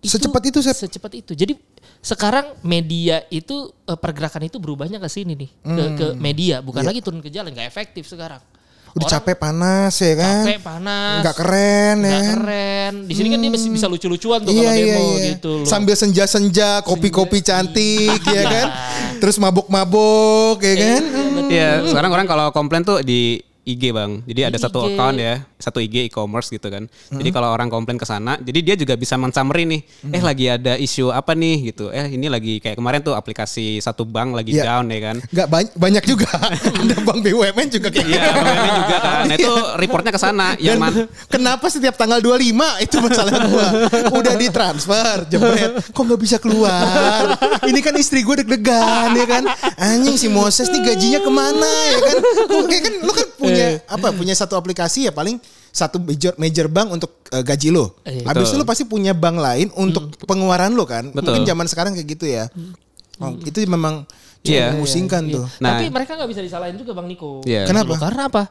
Secepat 0.00 0.42
itu, 0.48 0.64
Sep. 0.64 0.72
Secepat 0.72 1.12
itu. 1.12 1.36
Jadi 1.36 1.58
sekarang 2.00 2.56
media 2.64 3.26
itu 3.28 3.68
eh, 3.84 3.98
pergerakan 3.98 4.48
itu 4.48 4.56
berubahnya 4.56 4.96
ke 5.02 5.08
sini 5.10 5.36
nih, 5.36 5.50
ke 5.60 5.84
ke 5.98 6.06
media, 6.16 6.64
bukan 6.64 6.80
lagi 6.86 7.04
turun 7.04 7.20
ke 7.20 7.28
jalan, 7.28 7.52
nggak 7.52 7.68
efektif 7.68 8.08
sekarang. 8.08 8.40
Hmm. 8.90 8.96
Udah 8.98 9.06
Orang 9.06 9.14
capek 9.16 9.36
panas 9.38 9.94
ya 9.96 10.14
kan? 10.14 10.42
capek, 10.42 10.60
panas, 10.60 11.18
Nggak 11.22 11.36
keren 11.38 11.96
ya 11.96 12.02
nggak 12.02 12.18
kan? 12.18 12.34
keren. 12.34 12.92
Di 13.06 13.14
sini 13.14 13.28
kan 13.30 13.38
dia 13.38 13.50
masih 13.50 13.70
bisa 13.70 13.86
lucu-lucuan 13.86 14.38
tuh 14.42 14.50
Iya, 14.50 14.58
kalau 14.58 14.74
iya, 14.74 14.82
demo 14.82 15.06
iya. 15.14 15.26
gitu 15.30 15.52
loh. 15.62 15.66
Sambil 15.66 15.94
senja-senja, 15.94 16.70
kopi-kopi 16.82 17.38
cantik 17.38 18.18
ya 18.26 18.42
kan? 18.44 18.66
Terus 19.16 19.38
mabuk-mabuk 19.38 20.58
ya 20.58 20.74
kan? 20.74 21.02
Iya, 21.46 21.70
sekarang 21.86 22.10
orang 22.10 22.26
kalau 22.26 22.50
komplain 22.50 22.82
tuh 22.82 22.98
di 23.00 23.38
IG 23.62 23.82
bang. 23.90 24.24
Jadi 24.24 24.40
ada 24.42 24.56
Di 24.56 24.62
satu 24.62 24.78
IG. 24.80 24.88
account 24.90 25.16
ya, 25.16 25.34
satu 25.56 25.78
IG 25.78 26.06
e-commerce 26.06 26.48
gitu 26.48 26.66
kan. 26.66 26.84
Jadi 27.08 27.28
Hmm. 27.28 27.34
kalau 27.34 27.48
orang 27.50 27.68
komplain 27.68 27.94
ke 27.94 28.04
sana, 28.04 28.36
jadi 28.36 28.58
dia 28.62 28.74
juga 28.74 28.94
bisa 28.94 29.14
mensummary 29.14 29.64
nih. 29.64 29.80
Eh 30.10 30.20
lagi 30.20 30.46
ada 30.46 30.74
isu 30.74 31.08
apa 31.08 31.32
nih 31.32 31.70
gitu. 31.70 31.88
Eh 31.88 32.10
ini 32.10 32.26
lagi 32.26 32.58
kayak 32.58 32.74
kemarin 32.74 33.00
tuh 33.00 33.12
aplikasi 33.12 33.78
satu 33.78 34.02
bank 34.02 34.32
lagi 34.32 34.52
Iya. 34.52 34.64
down 34.66 34.88
ya 34.88 35.00
kan. 35.02 35.16
Nggak 35.22 35.48
banyak, 35.48 35.72
banyak 35.74 36.04
juga. 36.04 36.30
Ada 36.80 36.96
bank 37.00 37.18
BUMN 37.20 37.66
juga 37.68 37.88
kayak 37.88 38.06
Iya, 38.06 38.16
gitu. 38.18 38.28
BUMN 38.34 38.70
juga 38.74 38.96
kan. 38.98 39.22
Nah 39.22 39.34
itu 39.36 39.52
reportnya 39.76 40.10
ke 40.10 40.20
sana. 40.20 40.46
Yang 40.56 40.78
kenapa 41.26 41.66
setiap 41.66 41.94
tanggal 41.94 42.18
25 42.18 42.40
itu 42.80 42.96
masalah 42.98 43.32
gua. 43.46 43.66
Udah 44.12 44.34
ditransfer, 44.34 45.28
jebret. 45.28 45.72
Kok 45.90 46.02
nggak 46.02 46.20
bisa 46.20 46.36
keluar? 46.38 47.36
Ini 47.62 47.78
kan 47.78 47.94
istri 47.94 48.20
gue 48.20 48.40
deg-degan 48.40 49.12
ya 49.12 49.26
kan. 49.26 49.44
Anjing 49.76 50.16
si 50.16 50.26
Moses 50.26 50.66
nih 50.66 50.82
gajinya 50.82 51.20
ke 51.20 51.30
mana 51.30 51.70
ya 51.86 51.98
kan? 52.00 52.16
Kok 52.46 52.64
kayak 52.66 52.82
kan 52.82 52.94
lu 53.00 53.12
kan 53.12 53.26
punya 53.50 53.66
apa? 53.86 54.08
Punya 54.14 54.34
satu 54.34 54.54
aplikasi 54.54 55.06
ya 55.06 55.12
paling 55.12 55.36
satu 55.70 55.98
major 55.98 56.34
major 56.34 56.66
bank 56.66 56.88
untuk 56.90 57.10
eh, 57.30 57.42
gaji 57.42 57.68
lo. 57.70 57.98
Eh, 58.02 58.22
Habis 58.22 58.50
itu 58.50 58.58
lu 58.58 58.66
pasti 58.66 58.84
punya 58.84 59.10
bank 59.10 59.36
lain 59.38 59.68
untuk 59.74 60.14
pengeluaran 60.24 60.74
lo 60.74 60.86
kan. 60.86 61.10
Betul. 61.10 61.34
Mungkin 61.36 61.44
zaman 61.44 61.66
sekarang 61.66 61.92
kayak 61.94 62.08
gitu 62.08 62.26
ya. 62.26 62.46
Oh, 63.20 63.36
itu 63.36 63.58
memang 63.68 64.08
cukup 64.40 64.56
Iya. 64.56 64.66
memusingkan 64.72 65.22
Iya. 65.28 65.34
tuh. 65.36 65.44
Nah. 65.60 65.68
Tapi 65.76 65.84
mereka 65.92 66.16
nggak 66.16 66.30
bisa 66.32 66.40
disalahin 66.40 66.76
juga 66.80 66.96
Bang 66.96 67.06
Niko. 67.06 67.44
Iya. 67.44 67.68
Gitu 67.68 67.76
Kenapa? 67.76 67.94
Karena 68.00 68.22
apa? 68.26 68.42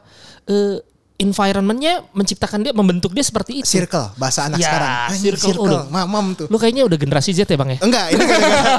Eh, 0.46 0.76
environmentnya 1.20 2.00
menciptakan 2.10 2.64
dia, 2.64 2.72
membentuk 2.72 3.12
dia 3.12 3.20
seperti 3.20 3.60
itu. 3.60 3.68
Circle 3.68 4.16
bahasa 4.16 4.48
anak 4.48 4.58
Ya, 4.58 4.66
sekarang. 4.66 4.90
Anjing, 5.06 5.22
circle. 5.36 5.44
circle. 5.52 5.64
Udah. 5.68 5.82
Mamam 5.86 6.26
tuh. 6.32 6.46
Lu 6.48 6.56
kayaknya 6.56 6.88
udah 6.88 6.96
generasi 6.96 7.30
Z 7.30 7.44
ya 7.44 7.54
Bang 7.54 7.70
ya? 7.70 7.78
Enggak, 7.78 8.10
ini 8.10 8.24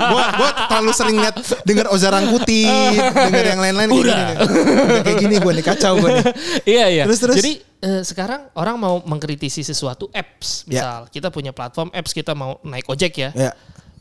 gua, 0.10 0.24
gua 0.36 0.50
terlalu 0.67 0.91
sering 0.91 1.17
lihat 1.21 1.36
dengar 1.63 1.86
Ozarang 1.88 2.25
Kutip, 2.27 2.98
dengar 3.13 3.45
yang 3.45 3.62
lain-lain 3.62 3.88
kayak 3.88 4.01
Udah. 4.01 4.17
gini. 4.17 4.24
nih. 4.25 4.38
Udah 4.81 5.01
kayak 5.01 5.17
gini 5.19 5.36
gue 5.38 5.51
nih 5.53 5.65
kacau 5.65 5.93
gue 5.95 6.10
nih. 6.12 6.25
iya 6.65 6.86
iya. 6.89 7.03
Terus, 7.05 7.19
terus? 7.21 7.36
Jadi 7.38 7.51
eh, 7.79 8.01
sekarang 8.01 8.41
orang 8.53 8.75
mau 8.75 8.95
mengkritisi 9.01 9.62
sesuatu 9.62 10.10
apps, 10.12 10.65
Ya. 10.65 10.81
misal 10.81 10.98
kita 11.07 11.29
punya 11.29 11.51
platform 11.51 11.93
apps 11.93 12.12
kita 12.12 12.33
mau 12.33 12.57
naik 12.62 12.86
ojek 12.86 13.13
ya, 13.15 13.29
Ya. 13.31 13.51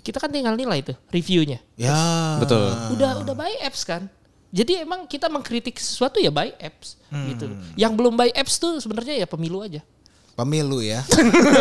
kita 0.01 0.17
kan 0.17 0.29
tinggal 0.29 0.57
nilai 0.57 0.81
tuh 0.81 0.97
reviewnya. 1.09 1.61
Ya. 1.77 1.97
Betul. 2.41 2.73
Udah 2.93 3.21
udah 3.21 3.35
buy 3.35 3.53
apps 3.61 3.85
kan. 3.85 4.09
Jadi 4.51 4.83
emang 4.83 5.07
kita 5.07 5.31
mengkritik 5.31 5.79
sesuatu 5.79 6.19
ya 6.19 6.29
buy 6.29 6.51
apps 6.59 6.99
Hmm. 7.11 7.27
gitu. 7.35 7.47
Yang 7.75 7.93
belum 7.99 8.15
buy 8.15 8.31
apps 8.31 8.59
tuh 8.59 8.79
sebenarnya 8.79 9.19
ya 9.19 9.27
pemilu 9.27 9.63
aja. 9.63 9.83
Pemilu 10.35 10.79
ya. 10.81 11.03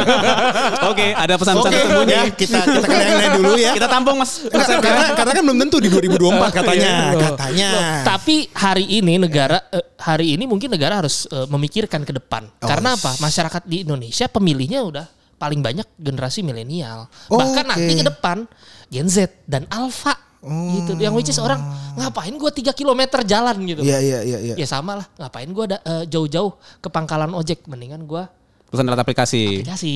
Oke, 0.90 1.12
ada 1.12 1.36
pesan-pesan 1.36 1.68
Oke, 1.68 1.80
tersembunyi. 1.84 2.14
ya, 2.14 2.22
kita 2.32 2.60
kita 2.64 2.86
kalian 2.88 3.32
dulu 3.36 3.54
ya. 3.58 3.72
Kita 3.76 3.88
tampung 3.90 4.16
Mas. 4.16 4.46
Enggak, 4.46 4.80
karena 4.80 5.04
karena 5.18 5.32
kan 5.36 5.44
belum 5.44 5.58
tentu 5.68 5.78
di 5.82 5.90
2024 5.92 6.54
katanya, 6.54 6.92
katanya. 7.34 7.70
Tapi 8.06 8.36
hari 8.54 8.86
ini 8.88 9.20
negara 9.20 9.58
eh, 9.70 9.84
hari 10.00 10.38
ini 10.38 10.48
mungkin 10.48 10.72
negara 10.72 11.02
harus 11.04 11.28
eh, 11.28 11.48
memikirkan 11.50 12.06
ke 12.08 12.14
depan. 12.16 12.48
Oh, 12.62 12.70
Karena 12.70 12.96
apa? 12.96 13.20
Masyarakat 13.20 13.66
di 13.68 13.84
Indonesia 13.84 14.26
pemilihnya 14.30 14.80
udah 14.86 15.06
paling 15.36 15.60
banyak 15.60 15.88
generasi 15.98 16.40
milenial. 16.40 17.08
Oh, 17.28 17.40
Bahkan 17.40 17.66
nanti 17.68 17.94
ke 17.96 18.06
depan 18.06 18.48
Gen 18.88 19.08
Z 19.08 19.28
dan 19.44 19.68
Alpha 19.68 20.16
gitu. 20.44 20.92
Yang 21.00 21.14
which 21.20 21.32
is 21.32 21.40
orang 21.40 21.60
ngapain 22.00 22.32
gua 22.40 22.52
3 22.52 22.72
km 22.72 23.02
jalan 23.28 23.56
gitu. 23.68 23.82
Iya 23.84 24.00
iya 24.00 24.20
iya 24.24 24.38
iya. 24.40 24.56
Ya 24.56 24.68
sama 24.68 25.04
lah, 25.04 25.08
ngapain 25.20 25.50
gua 25.52 25.66
ada 25.68 25.78
eh, 25.84 26.04
jauh-jauh 26.08 26.56
ke 26.80 26.88
pangkalan 26.88 27.32
ojek 27.36 27.68
mendingan 27.68 28.04
gua 28.08 28.32
Pesan 28.70 28.86
lewat 28.86 29.02
aplikasi. 29.02 29.66
aplikasi, 29.66 29.96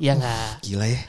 ya 0.00 0.16
enggak? 0.16 0.64
Gila 0.64 0.88
ya. 0.88 1.00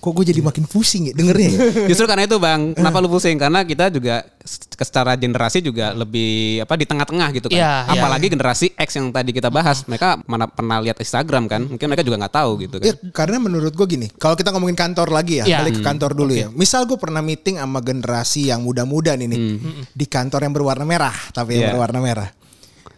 Kok 0.00 0.16
gue 0.16 0.32
jadi 0.32 0.40
makin 0.40 0.64
pusing 0.64 1.08
ya 1.08 1.14
dengernya 1.14 1.48
ya? 1.52 1.58
Justru 1.92 2.08
karena 2.08 2.24
itu 2.24 2.40
Bang, 2.40 2.72
kenapa 2.72 2.98
lu 2.98 3.12
pusing? 3.12 3.36
Karena 3.36 3.60
kita 3.62 3.92
juga 3.92 4.24
se- 4.40 4.64
secara 4.72 5.12
generasi 5.12 5.60
juga 5.60 5.92
lebih 5.92 6.64
apa 6.64 6.72
di 6.74 6.88
tengah-tengah 6.88 7.28
gitu 7.36 7.46
kan. 7.52 7.60
Iya, 7.60 7.72
iya. 7.84 8.00
Apalagi 8.00 8.32
generasi 8.32 8.72
X 8.72 8.96
yang 8.96 9.12
tadi 9.12 9.28
kita 9.30 9.52
bahas, 9.52 9.84
mereka 9.84 10.16
mana 10.24 10.48
pernah 10.48 10.80
lihat 10.80 10.96
Instagram 10.96 11.44
kan? 11.46 11.68
Mungkin 11.68 11.84
mereka 11.84 12.00
juga 12.00 12.16
nggak 12.16 12.32
tahu 12.32 12.50
gitu 12.64 12.76
Ya, 12.80 12.96
kan. 12.96 13.12
karena 13.12 13.36
menurut 13.44 13.76
gue 13.76 13.86
gini, 13.86 14.08
kalau 14.16 14.32
kita 14.34 14.48
ngomongin 14.50 14.72
kantor 14.72 15.12
lagi 15.12 15.40
ya, 15.40 15.44
Iya. 15.44 15.58
balik 15.60 15.74
ke 15.76 15.82
kantor 15.84 16.10
dulu 16.16 16.32
ya. 16.32 16.48
Misal 16.48 16.88
gue 16.88 16.96
pernah 16.96 17.20
meeting 17.20 17.60
sama 17.60 17.84
generasi 17.84 18.48
yang 18.48 18.64
muda-muda 18.64 19.12
nih, 19.14 19.28
nih 19.28 19.40
di 19.86 20.06
kantor 20.08 20.48
yang 20.48 20.56
berwarna 20.56 20.88
merah, 20.88 21.12
tapi 21.30 21.60
yang 21.60 21.68
Iya. 21.68 21.72
berwarna 21.76 22.00
merah. 22.00 22.28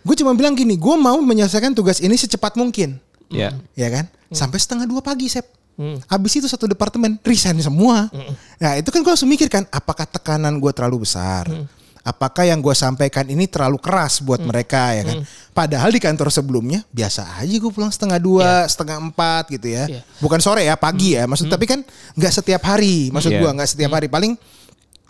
Gue 0.03 0.15
cuma 0.15 0.35
bilang 0.35 0.55
gini, 0.55 0.79
gue 0.79 0.95
mau 0.95 1.19
menyelesaikan 1.19 1.75
tugas 1.75 1.99
ini 1.99 2.15
secepat 2.15 2.55
mungkin, 2.55 3.03
Ya. 3.27 3.59
ya 3.75 3.91
kan? 3.91 4.07
Sampai 4.31 4.57
setengah 4.57 4.87
dua 4.87 4.99
pagi, 4.99 5.27
Sep. 5.27 5.47
Hmm. 5.73 5.99
Habis 6.05 6.43
itu 6.43 6.47
satu 6.47 6.69
departemen 6.69 7.17
resign 7.25 7.57
semua. 7.59 8.13
Nah 8.61 8.73
itu 8.77 8.89
kan 8.93 9.01
gue 9.01 9.13
langsung 9.13 9.31
mikir 9.31 9.49
kan, 9.49 9.65
apakah 9.73 10.05
tekanan 10.05 10.61
gue 10.61 10.73
terlalu 10.73 11.09
besar? 11.09 11.49
Hmm. 11.49 11.65
Apakah 12.03 12.43
yang 12.43 12.59
gue 12.59 12.75
sampaikan 12.75 13.23
ini 13.31 13.47
terlalu 13.47 13.79
keras 13.79 14.19
buat 14.19 14.43
mereka 14.43 14.91
ya 14.91 15.03
kan? 15.07 15.19
Padahal 15.55 15.95
di 15.95 16.03
kantor 16.03 16.35
sebelumnya 16.35 16.83
biasa 16.91 17.39
aja 17.39 17.55
gue 17.55 17.71
pulang 17.71 17.95
setengah 17.95 18.19
dua, 18.19 18.67
setengah 18.67 18.99
empat 18.99 19.55
gitu 19.55 19.71
ya. 19.71 19.87
Iya. 19.87 20.03
Bukan 20.19 20.43
sore 20.43 20.67
ya, 20.67 20.75
pagi 20.75 21.15
ya. 21.15 21.31
Maksud 21.31 21.47
tapi 21.47 21.71
kan 21.71 21.79
nggak 22.19 22.33
setiap 22.35 22.63
hari. 22.67 23.15
Maksud 23.15 23.31
Iya. 23.31 23.39
gue 23.39 23.51
nggak 23.55 23.71
setiap 23.71 23.95
hari. 23.95 24.11
Paling 24.11 24.35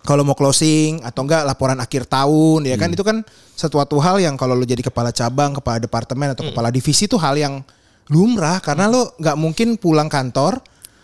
kalau 0.03 0.27
mau 0.27 0.37
closing 0.37 1.01
atau 1.01 1.23
enggak 1.25 1.47
laporan 1.47 1.79
akhir 1.79 2.11
tahun 2.11 2.67
ya 2.67 2.75
kan 2.75 2.91
itu 2.91 3.07
kan 3.07 3.23
sesuatu 3.55 4.03
hal 4.03 4.19
yang 4.19 4.35
kalau 4.35 4.59
lo 4.59 4.67
jadi 4.67 4.83
kepala 4.83 5.15
cabang, 5.15 5.55
kepala 5.55 5.79
departemen 5.79 6.35
atau 6.35 6.43
kepala 6.51 6.75
divisi 6.75 7.07
itu 7.07 7.15
hal 7.17 7.39
yang 7.39 7.63
lumrah 8.13 8.61
karena 8.61 8.87
lo 8.87 9.17
nggak 9.17 9.37
mungkin 9.37 9.81
pulang 9.81 10.07
kantor 10.07 10.61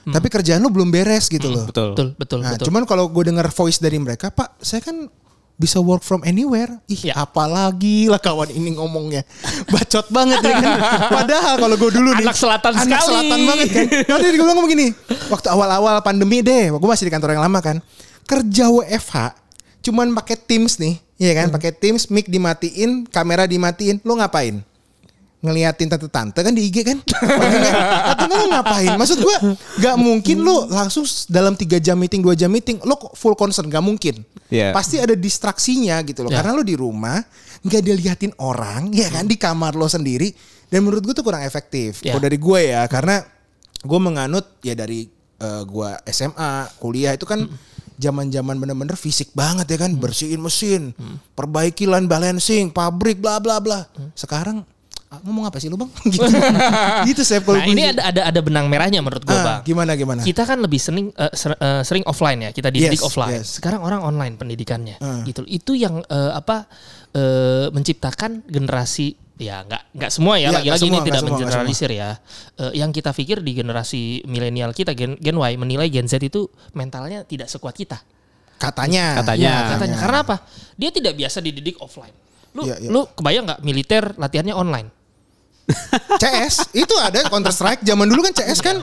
tapi 0.09 0.33
kerjaan 0.33 0.65
lo 0.65 0.73
belum 0.73 0.89
beres 0.89 1.29
gitu 1.29 1.53
loh. 1.53 1.69
Betul. 1.69 1.93
Betul, 1.93 2.09
betul, 2.17 2.39
Nah, 2.41 2.57
betul. 2.57 2.73
cuman 2.73 2.89
kalau 2.89 3.13
gue 3.13 3.29
dengar 3.29 3.45
voice 3.53 3.77
dari 3.77 4.01
mereka, 4.01 4.33
Pak, 4.33 4.57
saya 4.57 4.81
kan 4.81 5.05
bisa 5.53 5.85
work 5.85 6.01
from 6.01 6.25
anywhere. 6.25 6.71
Ih, 6.89 7.13
Ya. 7.13 7.19
apalagi 7.19 8.09
lah 8.09 8.17
kawan 8.17 8.49
ini 8.49 8.73
ngomongnya. 8.73 9.21
Bacot 9.69 10.09
banget 10.09 10.41
ya 10.41 10.55
kan. 10.57 10.73
Padahal 11.13 11.55
kalau 11.61 11.77
gue 11.77 11.91
dulu 11.93 12.17
nih. 12.17 12.25
Anak 12.25 12.41
selatan 12.41 12.73
anak 12.73 12.89
sekali. 12.89 13.05
selatan 13.05 13.39
banget 13.45 13.69
kan. 13.69 13.85
Nanti 14.09 14.27
gue 14.33 14.47
bilang 14.49 14.65
begini. 14.65 14.87
Waktu 15.29 15.49
awal-awal 15.53 16.01
pandemi 16.01 16.41
deh. 16.41 16.73
Gue 16.73 16.89
masih 16.89 17.05
di 17.05 17.13
kantor 17.13 17.37
yang 17.37 17.45
lama 17.45 17.61
kan. 17.61 17.77
Kerja 18.25 18.73
WFH. 18.73 19.17
Cuman 19.85 20.17
pakai 20.17 20.41
Teams 20.41 20.81
nih. 20.81 20.97
Iya 21.21 21.33
kan. 21.37 21.47
Pakai 21.53 21.77
Teams, 21.77 22.09
mic 22.09 22.33
dimatiin, 22.33 23.05
kamera 23.05 23.45
dimatiin. 23.45 24.01
Lo 24.09 24.17
ngapain? 24.17 24.65
Ngeliatin 25.39 25.87
tante-tante 25.87 26.41
kan 26.43 26.51
di 26.51 26.67
IG 26.67 26.83
kan? 26.83 26.99
Nggak 28.19 28.39
lo 28.43 28.47
ngapain? 28.51 28.93
Maksud 28.99 29.19
gue 29.23 29.37
nggak 29.79 29.97
mungkin 29.97 30.43
lo 30.43 30.67
langsung 30.67 31.07
dalam 31.31 31.55
tiga 31.55 31.79
jam 31.79 31.95
meeting 31.95 32.27
dua 32.27 32.35
jam 32.35 32.51
meeting 32.51 32.83
lo 32.83 32.99
kok 32.99 33.15
full 33.15 33.39
concern? 33.39 33.71
Nggak 33.71 33.85
mungkin. 33.85 34.17
Iya. 34.49 34.73
pasti 34.73 34.97
ada 34.97 35.13
distraksinya 35.13 36.01
gitu 36.09 36.25
loh. 36.25 36.33
Ya. 36.33 36.41
karena 36.41 36.57
lo 36.57 36.65
di 36.65 36.73
rumah 36.73 37.21
nggak 37.61 37.83
diliatin 37.85 38.33
orang 38.41 38.89
ya 38.97 39.13
kan 39.13 39.29
di 39.29 39.39
kamar 39.39 39.79
lo 39.79 39.87
sendiri. 39.87 40.35
Dan 40.69 40.85
menurut 40.85 41.01
gue 41.01 41.15
tuh 41.15 41.25
kurang 41.25 41.47
efektif. 41.47 42.03
Ya. 42.03 42.13
kalau 42.17 42.23
dari 42.27 42.39
gue 42.41 42.61
ya 42.75 42.83
karena 42.91 43.23
gue 43.79 43.99
menganut 44.03 44.59
ya 44.67 44.75
dari 44.75 45.07
eh, 45.39 45.63
gue 45.63 45.91
SMA 46.11 46.67
kuliah 46.83 47.15
itu 47.15 47.25
kan 47.25 47.47
zaman-zaman 47.99 48.55
bener-bener 48.63 48.95
fisik 48.95 49.35
banget 49.35 49.75
ya 49.75 49.79
kan 49.87 49.91
bersihin 49.99 50.39
mesin 50.39 50.95
perbaiki 51.35 51.91
line 51.91 52.07
balancing 52.07 52.71
pabrik 52.71 53.19
bla 53.19 53.43
bla 53.43 53.59
bla. 53.59 53.87
Sekarang 54.15 54.63
ah, 54.63 54.68
ngomong 55.21 55.45
apa 55.45 55.57
sih 55.57 55.67
lu 55.67 55.75
bang 55.75 55.91
gitu 56.13 56.27
gitu 57.05 57.23
saya 57.23 57.41
Nah, 57.41 57.65
ini 57.65 57.83
ada 57.89 58.03
ada 58.07 58.23
ada 58.29 58.41
benang 58.41 58.67
merahnya 58.67 58.99
menurut 58.99 59.23
gua, 59.23 59.41
Bang. 59.41 59.61
gimana 59.63 59.93
gimana 59.93 60.21
Kita 60.21 60.43
kan 60.43 60.59
lebih 60.59 60.77
sering 60.77 61.11
eh, 61.11 61.33
ser- 61.33 61.57
eh, 61.57 61.83
sering 61.83 62.05
offline 62.05 62.39
ya, 62.39 62.51
kita 62.51 62.69
dididik 62.69 62.99
Yes, 62.99 63.07
offline. 63.07 63.31
yes. 63.35 63.57
Sekarang 63.57 63.81
orang 63.81 64.01
online 64.01 64.35
pendidikannya. 64.35 64.99
Hmm. 64.99 65.23
Gitu. 65.23 65.43
Itu 65.45 65.73
yang 65.73 66.03
eh, 66.03 66.33
apa 66.33 66.69
eh, 67.11 67.67
menciptakan 67.69 68.45
generasi 68.45 69.15
ya 69.37 69.63
nggak 69.63 69.95
nggak 69.95 70.11
semua 70.11 70.35
ya, 70.37 70.51
Ya, 70.51 70.59
lagi-lagi 70.59 70.83
semua, 70.83 70.93
ini 70.93 71.07
tidak 71.07 71.21
semua, 71.23 71.31
mengeneralisir 71.39 71.91
ya. 71.91 72.11
Eh, 72.59 72.73
yang 72.75 72.91
kita 72.91 73.11
pikir 73.11 73.39
di 73.41 73.55
generasi 73.55 74.03
milenial 74.25 74.71
kita 74.73 74.93
Gen, 74.93 75.15
Gen 75.17 75.37
Y 75.37 75.53
menilai 75.55 75.89
Gen 75.89 76.05
Z 76.05 76.19
itu 76.19 76.47
mentalnya 76.73 77.23
tidak 77.23 77.47
sekuat 77.47 77.73
kita. 77.73 78.03
katanya 78.59 79.23
Katanya. 79.23 79.47
Ya, 79.47 79.57
katanya. 79.73 79.97
Karena 79.97 80.19
apa? 80.21 80.37
Dia 80.75 80.91
tidak 80.91 81.15
biasa 81.15 81.39
dididik 81.39 81.79
offline. 81.79 82.11
Lu 82.51 82.67
Iya, 82.67 82.77
iya. 82.77 82.89
lu 82.91 83.07
kebayang 83.09 83.47
nggak 83.47 83.61
militer 83.63 84.05
latihannya 84.15 84.51
online? 84.53 84.89
CS 86.17 86.73
itu 86.73 86.95
ada 86.97 87.29
Counter 87.29 87.53
Strike 87.53 87.85
zaman 87.85 88.09
dulu 88.09 88.25
kan 88.25 88.33
CS 88.33 88.61
kan 88.65 88.77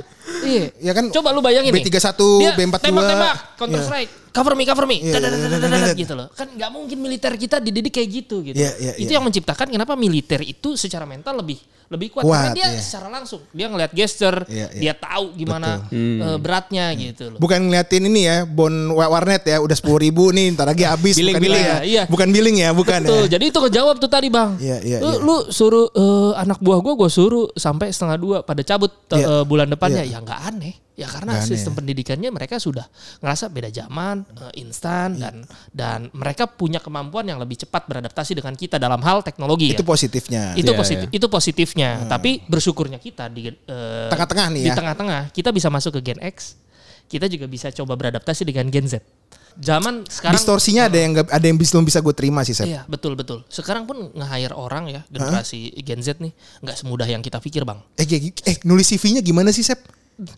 Iya. 0.46 0.74
ya 0.82 0.92
kan 0.94 1.06
Coba 1.14 1.30
lu 1.34 1.42
bayangin 1.42 1.70
nih. 1.70 1.86
B31, 1.86 2.18
Dia 2.42 2.52
B42. 2.58 2.82
Tembak-tembak, 2.82 3.36
counter 3.62 3.78
Iya. 3.78 3.86
strike, 3.86 4.12
cover 4.34 4.54
me, 4.58 4.64
cover 4.66 4.86
me, 4.90 4.98
Iya, 4.98 5.22
iya, 5.22 5.78
iya, 5.86 5.94
gitu 5.94 6.14
loh. 6.18 6.28
Kan 6.34 6.50
nggak 6.50 6.70
mungkin 6.74 6.98
militer 6.98 7.34
kita 7.38 7.62
dididik 7.62 7.94
kayak 7.94 8.10
gitu 8.10 8.42
gitu. 8.42 8.58
Iya, 8.58 8.72
iya, 8.82 8.94
itu 8.98 9.14
iya. 9.14 9.22
yang 9.22 9.26
menciptakan 9.26 9.70
kenapa 9.70 9.94
militer 9.94 10.42
itu 10.42 10.74
secara 10.78 11.06
mental 11.06 11.46
lebih 11.46 11.62
lebih 11.86 12.10
kuat, 12.10 12.26
Kuat, 12.26 12.34
karena 12.34 12.58
dia 12.58 12.68
iya. 12.74 12.82
secara 12.82 13.08
langsung 13.08 13.46
dia 13.50 13.70
ngelihat 13.70 13.92
gesture, 13.92 14.42
Iya, 14.46 14.68
iya. 14.74 14.82
dia 14.82 14.94
tahu 14.94 15.34
gimana 15.34 15.86
eh, 15.88 16.38
beratnya 16.38 16.90
gitu 16.94 17.30
loh. 17.30 17.40
Bukan 17.40 17.62
ngeliatin 17.62 18.04
ini 18.06 18.22
ya, 18.26 18.38
bon 18.44 18.74
wa- 18.92 19.08
warnet 19.08 19.46
ya, 19.46 19.62
udah 19.62 19.74
sepuluh 19.74 20.02
ribu 20.02 20.34
nih, 20.34 20.50
ntar 20.52 20.66
lagi 20.66 20.82
habis. 20.82 21.14
Billing, 21.14 21.38
bukan 21.38 21.44
billing. 21.46 21.66
ya. 21.66 21.78
Iya. 21.86 22.04
Bukan 22.10 22.28
billing 22.30 22.58
ya, 22.58 22.70
bukan 22.72 23.00
Tuh, 23.04 23.30
ya. 23.30 23.38
jadi 23.38 23.46
itu 23.48 23.60
kejawab 23.62 23.96
tuh 23.98 24.10
tadi 24.10 24.28
bang. 24.28 24.58
Iya, 24.58 24.78
iya, 24.82 24.98
lu, 24.98 25.12
iya. 25.12 25.20
lu 25.22 25.36
suruh 25.50 25.86
eh, 25.88 26.32
anak 26.36 26.58
buah 26.58 26.82
gue, 26.82 26.94
gue 26.96 27.10
suruh 27.10 27.46
sampai 27.54 27.94
setengah 27.94 28.18
dua 28.18 28.38
pada 28.42 28.62
cabut 28.62 28.90
eh, 29.12 29.22
Iya. 29.22 29.46
bulan 29.46 29.70
depannya, 29.70 30.02
Iya. 30.02 30.18
ya 30.18 30.26
nggak 30.26 30.42
aneh. 30.48 30.76
Ya 30.96 31.12
karena 31.12 31.36
aneh 31.36 31.44
sistem 31.44 31.76
pendidikannya 31.76 32.32
mereka 32.32 32.56
sudah 32.56 32.88
ngerasa 33.20 33.52
beda 33.52 33.68
zaman, 33.68 34.24
eh, 34.32 34.64
instan 34.64 35.12
Iya. 35.14 35.28
dan 35.28 35.36
dan 35.70 36.00
mereka 36.16 36.48
punya 36.48 36.80
kemampuan 36.80 37.28
yang 37.28 37.36
lebih 37.36 37.60
cepat 37.60 37.84
beradaptasi 37.84 38.32
dengan 38.32 38.56
kita 38.56 38.80
dalam 38.80 39.04
hal 39.04 39.20
teknologi. 39.20 39.76
Itu 39.76 39.84
ya. 39.84 39.88
positifnya. 39.88 40.44
itu 40.56 40.72
Iya, 40.72 40.80
positif, 40.80 41.08
itu 41.12 41.28
positifnya. 41.76 42.08
Tapi 42.08 42.32
bersyukurnya 42.48 43.00
kita 43.00 43.28
di 43.28 43.52
eh, 43.52 44.08
Tengah-tengah 44.10 44.48
nih 44.56 44.64
di 44.64 44.72
ya. 44.72 44.76
tengah-tengah 44.76 45.22
kita 45.36 45.50
bisa 45.52 45.68
masuk 45.68 46.00
ke 46.00 46.12
Gen 46.12 46.20
X, 46.24 46.56
kita 47.12 47.28
juga 47.28 47.46
bisa 47.46 47.68
coba 47.72 48.00
beradaptasi 48.00 48.48
dengan 48.48 48.72
Gen 48.72 48.88
Z. 48.88 49.04
Zaman 49.56 50.04
sekarang 50.12 50.36
Distorsinya 50.36 50.92
ada 50.92 50.98
yang 51.00 51.16
nggak- 51.16 51.32
ada 51.32 51.46
yang 51.48 51.56
belum 51.56 51.88
bisa 51.88 52.04
gue 52.04 52.12
terima 52.12 52.44
sih, 52.44 52.52
Sep. 52.52 52.68
Iya 52.68 52.84
betul 52.92 53.16
betul. 53.16 53.48
Sekarang 53.48 53.88
pun 53.88 54.12
nge-hire 54.12 54.52
orang 54.52 54.92
ya 54.92 55.02
generasi 55.08 55.72
Gen 55.80 56.04
Z 56.04 56.20
nih 56.20 56.36
nggak 56.60 56.76
semudah 56.76 57.08
yang 57.08 57.24
kita 57.24 57.40
pikir 57.40 57.64
bang. 57.64 57.80
Eh, 57.96 58.04
eh 58.28 58.56
nulis 58.68 58.84
CV-nya 58.92 59.24
gimana 59.24 59.56
sih, 59.56 59.64
Sep? 59.64 59.80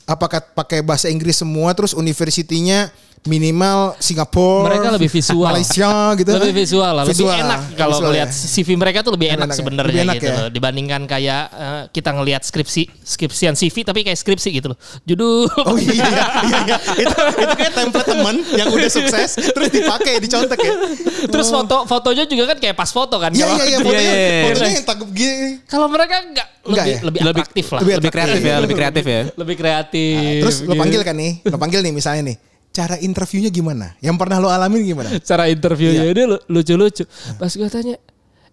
Apakah 0.04 0.42
pakai 0.42 0.82
bahasa 0.82 1.06
Inggris 1.06 1.38
semua 1.38 1.70
terus 1.72 1.94
universitinya 1.94 2.90
minimal 3.26 3.98
Singapura, 4.00 4.72
Mereka 4.72 4.88
lebih 4.96 5.10
visual. 5.12 5.52
Malaysia 5.52 5.90
gitu. 6.16 6.32
lebih 6.32 6.56
visual 6.56 6.92
lah, 6.96 7.04
lebih 7.04 7.18
Visual, 7.28 7.36
enak 7.36 7.60
kalau 7.76 7.98
melihat 8.00 8.30
ya. 8.30 8.46
CV 8.48 8.70
mereka 8.74 9.04
tuh 9.04 9.12
lebih 9.20 9.28
enak 9.36 9.44
Enak 9.44 9.50
ya? 9.52 9.58
sebenarnya 9.60 10.02
Lebih 10.06 10.16
gitu 10.16 10.26
ya? 10.26 10.36
loh 10.38 10.48
dibandingkan 10.48 11.02
kayak 11.04 11.44
eh, 11.52 11.82
kita 11.92 12.10
ngelihat 12.14 12.42
skripsi 12.42 12.88
skripsian 13.04 13.54
CV 13.54 13.76
tapi 13.84 14.00
kayak 14.02 14.16
skripsi 14.16 14.50
gitu 14.54 14.72
loh. 14.72 14.78
Judul 15.04 15.50
Oh 15.60 15.76
iya, 15.76 16.08
iya, 16.08 16.26
iya. 16.46 16.78
Itu, 17.04 17.16
itu 17.36 17.56
kayak 17.58 17.74
template 17.76 18.08
temen 18.08 18.36
yang 18.56 18.68
udah 18.72 18.90
sukses 18.90 19.30
terus 19.36 19.70
dipakai, 19.70 20.14
dicontek 20.18 20.58
ya. 20.58 20.74
Terus 21.28 21.48
foto 21.50 21.84
fotonya 21.84 22.24
juga 22.26 22.56
kan 22.56 22.58
kayak 22.58 22.76
pas 22.76 22.90
foto 22.90 23.18
kan. 23.20 23.34
Iya, 23.34 23.44
iya, 23.44 23.64
iya. 23.66 23.66
Iya, 23.68 23.78
Fotonya, 23.84 24.02
iya, 24.02 24.16
iya. 24.16 24.44
fotonya 24.48 24.72
yang 24.74 24.88
takut 24.88 25.10
gini. 25.12 25.50
Kalau 25.68 25.88
mereka 25.92 26.16
nggak 26.24 26.48
Nggak 26.68 26.84
lebih 26.84 26.92
ya? 26.92 27.00
lebih 27.00 27.20
Lebih- 27.20 27.32
atraktif 27.34 27.66
lah. 27.68 27.80
lebih 27.80 27.94
Lebih 27.96 28.12
kreatif 28.12 28.42
ya, 28.42 28.56
lebih 28.60 28.76
kreatif 28.76 29.06
ya. 29.06 29.22
Lebih 29.34 29.56
kreatif. 29.56 30.40
Terus 30.44 30.58
lo 30.62 30.74
panggil 30.76 31.02
kan 31.02 31.16
nih, 31.16 31.32
lo 31.44 31.58
panggil 31.64 31.80
nih 31.82 31.94
misalnya 31.94 32.24
nih. 32.28 32.38
Cara 32.70 32.96
interviewnya 32.98 33.50
gimana? 33.50 33.98
Yang 33.98 34.16
pernah 34.18 34.38
lo 34.38 34.48
alamin 34.48 34.84
gimana? 34.84 35.10
cara 35.20 35.48
interviewnya 35.48 36.04
Iya. 36.04 36.14
dia 36.14 36.26
lu- 36.28 36.44
lucu-lucu. 36.48 37.04
Pas 37.34 37.50
gue 37.50 37.68
tanya, 37.68 37.96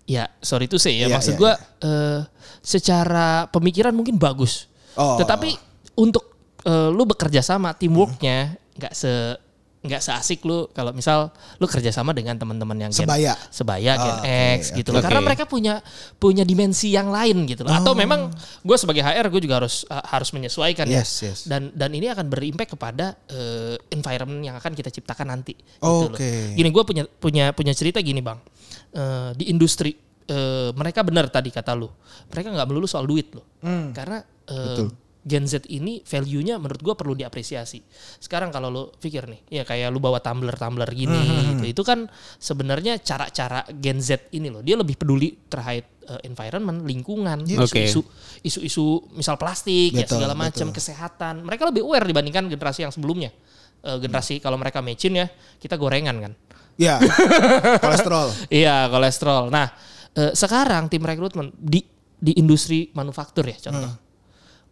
ya 0.04 0.24
sorry 0.38 0.64
tuh 0.64 0.78
say 0.78 0.96
ya, 0.96 1.06
Iya, 1.06 1.14
maksud 1.14 1.34
iya, 1.34 1.40
gue 1.40 1.52
eh, 1.82 2.20
secara 2.60 3.28
pemikiran 3.48 3.92
mungkin 3.92 4.16
bagus, 4.16 4.66
Oh. 4.94 5.16
tetapi 5.16 5.52
untuk 5.94 6.32
eh, 6.62 6.88
lu 6.88 7.04
bekerja 7.04 7.38
sama 7.38 7.70
teamworknya 7.72 8.56
nggak 8.74 8.92
se 8.92 9.12
nggak 9.84 10.00
seasik 10.00 10.40
lu 10.42 10.64
kalau 10.72 10.90
misal 10.90 11.28
lu 11.56 11.68
kerjasama 11.68 12.10
dengan 12.10 12.34
teman-teman 12.34 12.72
yang 12.78 12.88
Gen- 12.88 13.04
Sebaya. 13.04 13.36
sebaya 13.46 13.92
Gen 13.94 14.08
Oh, 14.08 14.16
oke, 14.18 14.40
X 14.56 14.60
gitu 14.72 14.88
loh 14.90 14.98
oke. 14.98 15.04
karena 15.04 15.20
mereka 15.20 15.44
punya 15.44 15.84
punya 16.16 16.40
dimensi 16.40 16.88
yang 16.88 17.08
lain 17.08 17.44
gitu 17.44 17.62
loh 17.62 17.70
atau 17.70 17.92
Oh. 17.92 17.94
memang 17.94 18.32
gue 18.58 18.76
sebagai 18.76 19.00
HR 19.00 19.28
gue 19.28 19.44
juga 19.44 19.60
harus 19.60 19.84
uh, 19.86 20.00
harus 20.02 20.32
menyesuaikan 20.32 20.88
ya 20.88 20.98
Yes, 20.98 21.10
yes. 21.20 21.38
dan 21.44 21.68
dan 21.70 21.92
ini 21.92 22.08
akan 22.08 22.26
berimpact 22.26 22.72
kepada 22.72 23.12
uh, 23.28 23.76
environment 23.88 24.40
yang 24.42 24.56
akan 24.56 24.72
kita 24.72 24.88
ciptakan 24.88 25.28
nanti 25.30 25.52
gitu 25.52 25.84
loh. 26.08 26.16
Oke. 26.16 26.56
gini 26.56 26.68
gue 26.68 26.82
punya 26.82 27.04
punya 27.06 27.44
punya 27.52 27.72
cerita 27.72 28.00
gini 28.00 28.18
bang 28.18 28.40
Eh, 28.90 29.30
di 29.34 29.50
industri 29.50 29.90
eh, 30.24 30.70
mereka 30.72 31.02
benar 31.02 31.26
tadi 31.26 31.50
kata 31.50 31.74
lu 31.74 31.90
mereka 32.26 32.48
nggak 32.48 32.64
melulu 32.64 32.86
soal 32.86 33.04
duit 33.04 33.34
loh 33.34 33.42
karena 33.90 34.22
eh, 34.46 34.86
Gen 35.24 35.48
Z 35.48 35.64
ini 35.72 36.04
value-nya 36.04 36.60
menurut 36.60 36.84
gua 36.84 36.94
perlu 37.00 37.16
diapresiasi. 37.16 37.80
Sekarang 38.20 38.52
kalau 38.52 38.68
lu 38.68 38.82
pikir 38.92 39.24
nih, 39.24 39.40
ya 39.48 39.62
kayak 39.64 39.88
lu 39.88 39.96
bawa 39.96 40.20
tumbler-tumbler 40.20 40.88
gini 40.92 41.56
gitu. 41.56 41.64
Itu 41.64 41.82
kan 41.82 42.04
sebenarnya 42.36 43.00
cara-cara 43.00 43.64
Gen 43.72 44.04
Z 44.04 44.28
ini 44.36 44.52
loh. 44.52 44.60
Dia 44.60 44.76
lebih 44.76 45.00
peduli 45.00 45.32
terkait 45.48 45.88
eh, 46.04 46.20
environment, 46.28 46.84
lingkungan, 46.84 47.40
Oke. 47.40 47.88
isu-isu 47.88 48.04
isu-isu 48.44 49.00
misal 49.16 49.40
plastik 49.40 49.96
ya 49.96 50.04
Betul, 50.04 50.20
segala 50.20 50.36
macam, 50.36 50.68
kesehatan. 50.68 51.40
Mereka 51.40 51.72
lebih 51.72 51.88
aware 51.88 52.04
dibandingkan 52.04 52.44
generasi 52.52 52.84
yang 52.84 52.92
sebelumnya. 52.92 53.32
Eh, 53.80 53.96
generasi 54.04 54.44
kalau 54.44 54.60
mereka 54.60 54.84
mecin 54.84 55.16
ya, 55.16 55.26
kita 55.56 55.80
gorengan 55.80 56.20
kan. 56.20 56.32
Ya. 56.76 57.00
Kolesterol. 57.84 58.28
Iya 58.52 58.92
kolesterol. 58.92 59.48
Nah 59.48 59.72
eh, 60.14 60.36
sekarang 60.36 60.92
tim 60.92 61.00
rekrutmen 61.00 61.48
di 61.56 61.80
di 62.24 62.32
industri 62.40 62.88
manufaktur 62.96 63.44
ya 63.44 63.56
contoh, 63.68 63.92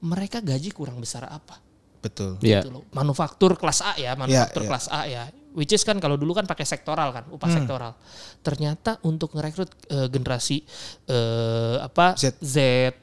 mereka 0.02 0.42
gaji 0.42 0.74
kurang 0.74 0.98
besar 0.98 1.30
apa? 1.30 1.62
Betul. 2.02 2.36
Iya. 2.42 2.66
Gitu 2.66 2.74
loh. 2.74 2.82
Manufaktur 2.90 3.54
kelas 3.54 3.80
A 3.86 3.94
ya, 3.94 4.18
manufaktur 4.18 4.66
iya. 4.66 4.68
kelas 4.68 4.86
A 4.90 5.00
ya. 5.06 5.24
Which 5.52 5.70
is 5.70 5.84
kan 5.84 6.00
kalau 6.00 6.16
dulu 6.16 6.32
kan 6.32 6.48
pakai 6.48 6.64
sektoral 6.64 7.12
kan, 7.12 7.28
upah 7.28 7.48
sektoral. 7.52 7.92
Ternyata 8.40 8.96
untuk 9.04 9.36
ngerekrut 9.36 9.70
eh, 9.92 10.08
generasi 10.08 10.64
eh, 11.06 11.76
apa 11.78 12.16
Z. 12.16 12.40
Z 12.40 12.56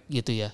gitu 0.10 0.34
ya, 0.34 0.50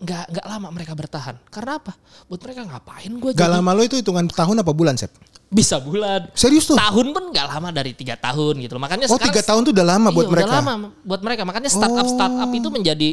nggak 0.00 0.24
nggak 0.32 0.46
lama 0.48 0.68
mereka 0.72 0.92
bertahan. 0.96 1.36
Karena 1.52 1.76
apa? 1.76 1.92
Buat 2.26 2.40
mereka 2.40 2.60
ngapain 2.64 3.12
gue 3.12 3.30
Gak 3.36 3.50
lama 3.52 3.70
lo 3.76 3.82
itu 3.84 4.00
hitungan 4.00 4.24
tahun 4.26 4.64
apa 4.64 4.72
bulan, 4.72 4.96
Sep? 4.96 5.12
bisa 5.50 5.82
bulan. 5.82 6.30
Serius 6.30 6.62
tuh? 6.70 6.78
Tahun 6.78 7.10
pun 7.10 7.34
nggak 7.34 7.46
lama 7.50 7.74
dari 7.74 7.90
tiga 7.90 8.14
tahun 8.14 8.62
gitu 8.62 8.78
loh. 8.78 8.86
Makanya 8.86 9.10
Oh, 9.10 9.18
sekarang 9.18 9.34
tiga 9.34 9.42
tahun 9.42 9.60
tuh 9.66 9.72
udah 9.74 9.86
lama 9.98 10.08
buat 10.14 10.26
Iya, 10.26 10.30
mereka. 10.30 10.46
Udah 10.46 10.58
lama 10.62 10.72
buat 11.02 11.20
mereka. 11.26 11.42
Makanya 11.42 11.66
startup 11.74 12.06
startup 12.06 12.50
itu 12.54 12.68
menjadi 12.70 13.08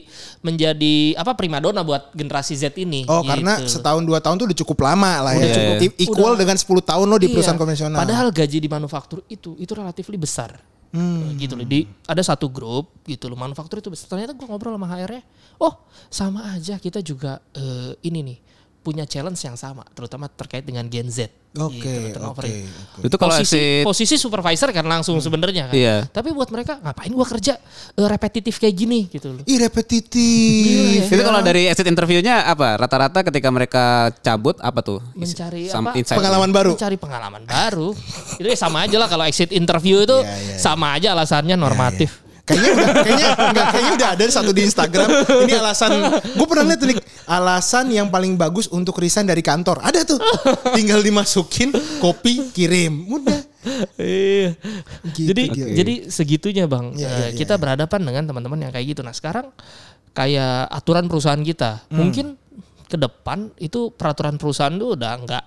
menjadi 0.45 0.95
apa 1.17 1.33
primadona 1.33 1.81
buat 1.81 2.13
generasi 2.13 2.53
Z 2.53 2.77
ini. 2.77 3.09
Oh, 3.09 3.25
gitu. 3.25 3.33
karena 3.33 3.57
setahun 3.65 4.05
dua 4.05 4.21
tahun 4.21 4.37
tuh 4.37 4.45
udah 4.53 4.57
cukup 4.61 4.77
lama 4.85 5.11
lah 5.25 5.33
Udah 5.33 5.49
ya. 5.49 5.55
cukup. 5.57 5.75
Equal 5.97 6.33
Udah. 6.37 6.39
dengan 6.45 6.55
10 6.61 6.85
tahun 6.85 7.05
lo 7.09 7.17
di 7.17 7.25
Iya. 7.25 7.33
perusahaan 7.33 7.57
konvensional. 7.57 7.99
Padahal 8.05 8.27
gaji 8.29 8.57
di 8.61 8.69
manufaktur 8.69 9.25
itu 9.25 9.57
itu 9.57 9.73
relatif 9.73 10.05
besar. 10.13 10.61
Hmm. 10.91 11.35
Gitu 11.35 11.53
loh. 11.57 11.67
Di 11.67 11.87
ada 12.07 12.23
satu 12.23 12.47
grup 12.47 12.95
gitu 13.03 13.27
loh 13.27 13.39
manufaktur 13.39 13.79
itu. 13.79 13.91
Ternyata 13.93 14.35
gua 14.35 14.55
ngobrol 14.55 14.75
sama 14.75 14.87
HR-nya. 14.87 15.23
Oh, 15.57 15.73
sama 16.07 16.53
aja 16.53 16.77
kita 16.77 17.01
juga 17.01 17.41
eh, 17.57 17.97
ini 18.05 18.19
nih 18.23 18.37
punya 18.87 19.03
challenge 19.03 19.43
yang 19.43 19.59
sama, 19.59 19.83
terutama 19.91 20.31
terkait 20.31 20.63
dengan 20.63 20.87
Gen 20.87 21.11
Z. 21.11 21.27
Oke, 21.57 21.81
gitu 21.81 21.89
loh, 21.89 22.31
turnover 22.31 22.43
oke, 22.45 22.53
ini. 22.53 22.69
oke. 22.69 23.05
Itu 23.09 23.15
kalau 23.17 23.33
posisi, 23.33 23.57
exit 23.57 23.83
posisi 23.83 24.15
supervisor 24.15 24.69
kan 24.71 24.85
langsung 24.87 25.17
sebenarnya 25.19 25.67
kan. 25.67 25.75
Iya. 25.75 25.95
Tapi 26.07 26.29
buat 26.31 26.47
mereka 26.53 26.77
ngapain 26.79 27.09
gua 27.11 27.27
kerja 27.27 27.57
eh, 27.97 28.07
repetitif 28.07 28.61
kayak 28.61 28.75
gini 28.77 28.99
gitu 29.09 29.35
loh. 29.35 29.43
Ih 29.43 29.57
repetitif. 29.59 31.09
Itu 31.09 31.23
kalau 31.25 31.41
dari 31.41 31.67
exit 31.67 31.87
interviewnya 31.89 32.45
apa? 32.47 32.77
Rata-rata 32.77 33.25
ketika 33.25 33.49
mereka 33.51 34.13
cabut 34.21 34.55
apa 34.61 34.79
tuh? 34.85 35.01
Mencari 35.17 35.67
Some 35.67 35.91
apa? 35.91 35.97
insight. 35.97 36.19
Pengalaman 36.21 36.49
baru. 36.53 36.71
Mencari 36.77 36.97
pengalaman 37.01 37.43
baru. 37.43 37.89
itu 38.37 38.47
ya 38.47 38.57
sama 38.57 38.85
aja 38.85 38.95
lah 39.01 39.09
kalau 39.09 39.25
exit 39.25 39.49
interview 39.49 40.05
itu 40.05 40.13
Iya, 40.13 40.29
iya, 40.29 40.53
iya. 40.53 40.57
sama 40.61 40.93
aja 40.93 41.17
alasannya 41.17 41.57
normatif. 41.57 42.26
Kayaknya 42.47 42.71
udah 42.71 42.87
kayaknya 43.03 43.27
enggak 43.35 43.65
kayaknya 43.75 43.91
udah 43.99 44.09
ada 44.15 44.23
satu 44.31 44.51
di 44.55 44.61
Instagram. 44.63 45.07
Ini 45.43 45.53
alasan 45.59 45.91
gue 46.23 46.47
pernah 46.47 46.65
lihat 46.71 46.81
Nik, 46.87 46.99
alasan 47.27 47.85
yang 47.91 48.07
paling 48.07 48.39
bagus 48.39 48.71
untuk 48.71 48.95
resign 49.03 49.27
dari 49.27 49.43
kantor. 49.43 49.83
Ada 49.83 50.07
tuh. 50.07 50.19
Tinggal 50.71 51.03
dimasukin 51.03 51.75
kopi 51.99 52.47
kirim. 52.55 53.03
Udah. 53.11 53.39
Iya. 53.99 54.55
Gitu, 55.11 55.27
jadi 55.35 55.43
gitu. 55.51 55.67
jadi 55.75 55.93
segitunya 56.07 56.65
bang, 56.71 56.95
iya, 56.95 57.11
iya, 57.11 57.27
kita 57.35 57.59
berhadapan 57.59 57.99
dengan 57.99 58.23
teman-teman 58.31 58.63
yang 58.63 58.71
kayak 58.71 58.95
gitu. 58.95 59.03
Nah 59.03 59.11
sekarang 59.11 59.51
kayak 60.15 60.71
aturan 60.71 61.11
perusahaan 61.11 61.43
kita, 61.43 61.83
Hmm. 61.91 61.99
mungkin 61.99 62.25
ke 62.87 62.95
depan 62.95 63.51
itu 63.59 63.91
peraturan 63.91 64.39
perusahaan 64.39 64.71
tuh 64.71 64.95
udah 64.95 65.13
nggak 65.19 65.45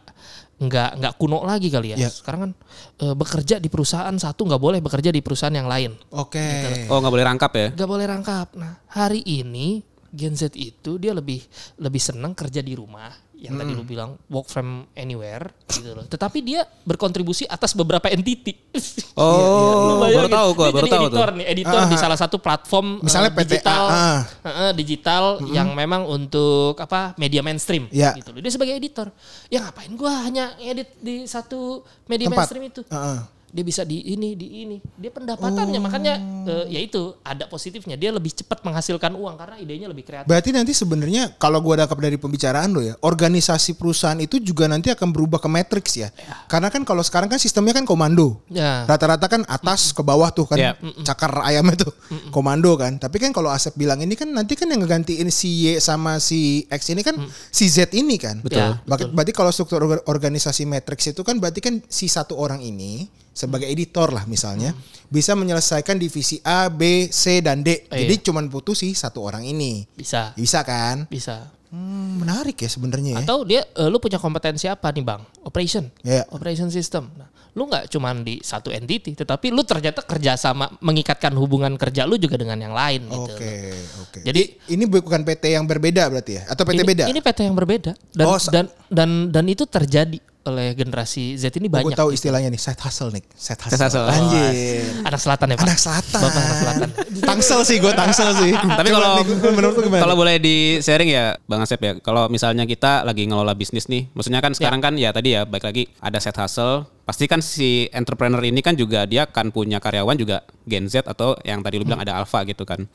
nggak 0.61 0.91
nggak 1.01 1.13
kuno 1.17 1.41
lagi 1.43 1.73
kali 1.73 1.97
ya. 1.97 2.07
Iya. 2.07 2.11
Sekarang 2.13 2.41
kan 2.45 2.53
eh, 3.01 3.15
bekerja 3.17 3.57
di 3.57 3.73
perusahaan 3.73 4.13
satu 4.13 4.45
nggak 4.45 4.61
boleh 4.61 4.79
bekerja 4.85 5.09
di 5.09 5.25
perusahaan 5.25 5.55
yang 5.57 5.67
lain, 5.67 5.97
Oke. 6.13 6.87
Oh 6.93 7.01
nggak 7.01 7.13
boleh 7.17 7.27
rangkap 7.27 7.53
ya? 7.57 7.69
nggak 7.73 7.89
boleh 7.89 8.05
rangkap. 8.05 8.49
Nah 8.61 8.77
hari 8.93 9.25
ini 9.25 9.81
Gen 10.13 10.37
Z 10.37 10.53
itu 10.59 11.01
dia 11.01 11.17
lebih 11.17 11.41
lebih 11.81 12.03
senang 12.03 12.37
kerja 12.37 12.61
di 12.61 12.75
rumah 12.77 13.09
yang 13.41 13.57
tadi 13.57 13.73
Hmm. 13.73 13.81
lu 13.81 13.85
bilang 13.85 14.11
work 14.27 14.47
from 14.47 14.69
anywhere 14.93 15.49
gitu 15.67 15.91
loh. 15.91 16.05
Tetapi 16.13 16.39
dia 16.41 16.61
berkontribusi 16.83 17.45
atas 17.45 17.73
beberapa 17.73 18.07
entity. 18.07 18.53
Oh, 19.13 19.27
Lu 19.27 19.95
baru 19.99 20.01
bayangin, 20.25 20.33
tahu 20.33 20.49
gua, 20.51 20.65
dia 20.65 20.73
baru 20.73 20.81
jadi 20.83 20.91
tahu 20.91 21.03
tuh. 21.03 21.09
editor 21.11 21.29
nih, 21.35 21.47
editor 21.51 21.81
di 21.85 21.97
salah 21.99 22.17
satu 22.17 22.37
platform 22.37 22.87
Ah, 22.93 23.05
Misalnya 23.05 23.29
eh, 23.29 23.35
PTA, 23.35 23.45
digital, 23.45 23.85
ah. 23.85 24.21
eh, 24.23 24.49
eh, 24.49 24.73
digital 24.73 25.25
yang 25.51 25.69
memang 25.73 26.03
untuk 26.05 26.75
apa 26.77 27.13
media 27.17 27.41
mainstream 27.41 27.85
Ya. 27.91 28.13
gitu 28.15 28.31
loh. 28.31 28.41
Dia 28.41 28.49
sebagai 28.51 28.73
editor. 28.73 29.13
Ya 29.47 29.61
ngapain 29.61 29.93
gua 29.93 30.21
hanya 30.23 30.57
edit 30.59 30.95
di 30.97 31.25
satu 31.25 31.81
media 32.07 32.27
Tempat. 32.27 32.39
mainstream 32.41 32.65
itu. 32.67 32.81
Heeh. 32.87 33.19
Dia 33.51 33.65
bisa 33.67 33.83
di 33.83 33.99
ini 34.07 34.39
di 34.39 34.63
ini. 34.63 34.79
Dia 34.95 35.11
pendapatannya 35.11 35.81
makanya 35.83 36.15
eh, 36.47 36.65
ya 36.71 36.81
itu 36.81 37.19
ada 37.21 37.51
positifnya. 37.51 37.99
Dia 37.99 38.15
lebih 38.15 38.31
cepat 38.31 38.63
menghasilkan 38.63 39.11
uang 39.19 39.35
karena 39.35 39.57
idenya 39.59 39.91
lebih 39.91 40.07
kreatif. 40.07 40.31
Berarti 40.31 40.55
nanti 40.55 40.71
sebenarnya 40.71 41.35
kalau 41.35 41.59
gua 41.59 41.83
dapat 41.83 41.99
dari 41.99 42.15
pembicaraan 42.15 42.71
lo 42.71 42.79
ya, 42.79 42.95
organisasi 43.03 43.75
perusahaan 43.75 44.19
itu 44.23 44.39
juga 44.39 44.71
nanti 44.71 44.95
akan 44.95 45.11
berubah 45.11 45.43
ke 45.43 45.51
matrix 45.51 45.99
ya. 45.99 46.09
Karena 46.47 46.71
kan 46.71 46.87
kalau 46.87 47.03
sekarang 47.03 47.27
kan 47.27 47.43
sistemnya 47.43 47.75
kan 47.75 47.83
komando. 47.83 48.39
Ya. 48.47 48.87
Rata-rata 48.87 49.27
kan 49.27 49.43
atas 49.51 49.91
ke 49.91 50.03
bawah 50.03 50.31
tuh 50.31 50.47
kan 50.47 50.59
Iya. 50.61 50.73
cakar 51.03 51.43
ayamnya 51.43 51.75
tuh 51.83 51.93
komando 52.31 52.71
kan. 52.79 53.03
Tapi 53.03 53.19
kan 53.19 53.35
kalau 53.35 53.51
Asep 53.51 53.75
bilang 53.75 53.99
ini 53.99 54.15
kan 54.15 54.31
nanti 54.31 54.55
kan 54.55 54.71
yang 54.71 54.79
ngegantiin 54.87 55.27
si 55.35 55.75
Y 55.75 55.83
sama 55.83 56.23
si 56.23 56.71
X 56.71 56.95
ini 56.95 57.03
kan 57.03 57.19
si 57.51 57.67
Z 57.67 57.91
ini 57.99 58.15
kan. 58.15 58.39
Betul. 58.41 58.79
Berarti, 58.87 59.05
berarti 59.11 59.33
kalau 59.35 59.51
struktur 59.51 59.83
orga- 59.83 60.05
organisasi 60.07 60.65
matrix 60.71 61.11
itu 61.11 61.27
kan 61.27 61.37
berarti 61.43 61.59
kan 61.59 61.75
si 61.91 62.07
satu 62.07 62.39
orang 62.39 62.63
ini 62.63 63.11
sebagai 63.31 63.67
editor 63.67 64.11
lah 64.11 64.27
misalnya 64.27 64.75
bisa 65.11 65.35
menyelesaikan 65.35 65.99
divisi 65.99 66.39
A, 66.43 66.71
B, 66.71 67.11
C 67.11 67.43
dan 67.43 67.67
D. 67.67 67.87
Iya. 67.91 68.07
Jadi 68.07 68.15
cuman 68.31 68.47
butuh 68.47 68.79
si 68.79 68.95
satu 68.95 69.27
orang 69.27 69.43
ini. 69.43 69.83
Bisa. 69.91 70.31
Bisa 70.39 70.63
kan? 70.63 71.11
Bisa. 71.11 71.51
Hmm, 71.71 72.23
menarik 72.23 72.59
ya 72.59 72.71
sebenarnya 72.71 73.19
ya. 73.19 73.23
Atau 73.23 73.47
dia 73.47 73.63
eh, 73.63 73.89
lu 73.91 73.99
punya 73.99 74.19
kompetensi 74.19 74.67
apa 74.67 74.91
nih, 74.91 75.03
Bang? 75.03 75.23
Operation. 75.43 75.87
Iya. 76.03 76.27
Operation 76.31 76.71
system. 76.71 77.11
Nah, 77.15 77.31
lu 77.55 77.67
nggak 77.67 77.91
cuman 77.91 78.23
di 78.23 78.39
satu 78.39 78.71
entity, 78.71 79.15
tetapi 79.15 79.51
lu 79.51 79.67
ternyata 79.67 80.03
kerja 80.03 80.39
sama 80.39 80.71
mengikatkan 80.79 81.35
hubungan 81.35 81.75
kerja 81.75 82.07
lu 82.07 82.15
juga 82.15 82.39
dengan 82.39 82.59
yang 82.59 82.75
lain 82.75 83.07
gitu. 83.11 83.35
Oke, 83.35 83.55
loh. 83.75 84.03
oke. 84.07 84.19
Jadi- 84.23 84.47
I- 84.71 84.75
ini 84.79 84.85
bukan 84.87 85.23
PT 85.27 85.59
yang 85.59 85.67
berbeda 85.67 86.07
berarti 86.11 86.33
ya? 86.39 86.43
Atau 86.47 86.63
PT 86.63 86.83
ini, 86.83 86.87
beda? 86.87 87.05
Ini 87.11 87.19
PT 87.19 87.39
yang 87.51 87.57
berbeda 87.59 87.93
dan 88.15 88.27
Oh, 88.27 88.39
dan 88.51 88.67
dan 88.87 89.11
dan 89.31 89.45
itu 89.51 89.67
terjadi 89.67 90.19
oleh 90.41 90.73
generasi 90.73 91.37
Z 91.37 91.53
ini 91.61 91.69
Gue 91.69 91.85
banyak. 91.85 91.99
tahu 92.01 92.17
istilahnya 92.17 92.49
nih, 92.49 92.57
side 92.57 92.81
hustle 92.81 93.13
nih, 93.13 93.21
side 93.37 93.61
hustle. 93.61 93.77
Side 93.77 93.85
hustle. 93.93 94.07
Anjir. 94.09 95.05
Anak 95.05 95.21
selatan 95.21 95.47
ya, 95.53 95.57
Pak. 95.61 95.67
Anak 95.69 95.79
selatan. 95.79 96.19
Bapak 96.21 96.41
anak 96.41 96.57
selatan. 96.57 96.89
tangsel 97.29 97.61
sih, 97.69 97.77
gue 97.77 97.93
tangsel 97.93 98.31
sih. 98.41 98.53
Tapi 98.81 98.89
kalau 98.89 99.21
menurut 99.53 99.75
lu 99.77 99.83
gimana? 99.85 100.01
kalau 100.01 100.15
boleh 100.17 100.41
di 100.41 100.81
sharing 100.81 101.11
ya 101.13 101.37
Bang 101.45 101.61
Asep 101.61 101.81
ya. 101.85 101.93
Kalau 102.01 102.33
misalnya 102.33 102.65
kita 102.65 103.05
lagi 103.05 103.29
ngelola 103.29 103.53
bisnis 103.53 103.85
nih, 103.93 104.09
maksudnya 104.17 104.41
kan 104.41 104.57
sekarang 104.57 104.81
kan 104.81 104.97
ya 104.97 105.13
tadi 105.13 105.37
ya 105.37 105.45
baik 105.45 105.65
lagi 105.65 105.85
ada 106.01 106.17
set 106.17 106.37
hustle. 106.41 106.89
Pasti 107.05 107.29
kan 107.29 107.45
si 107.45 107.91
entrepreneur 107.93 108.41
ini 108.41 108.65
kan 108.65 108.79
juga 108.79 109.05
dia 109.05 109.29
akan 109.29 109.53
punya 109.53 109.77
karyawan 109.83 110.17
juga 110.17 110.47
Gen 110.65 110.89
Z 110.89 111.05
atau 111.05 111.37
yang 111.45 111.61
tadi 111.61 111.77
lu 111.77 111.85
bilang 111.85 112.01
ada 112.01 112.17
alpha 112.17 112.41
gitu 112.49 112.65
kan. 112.65 112.89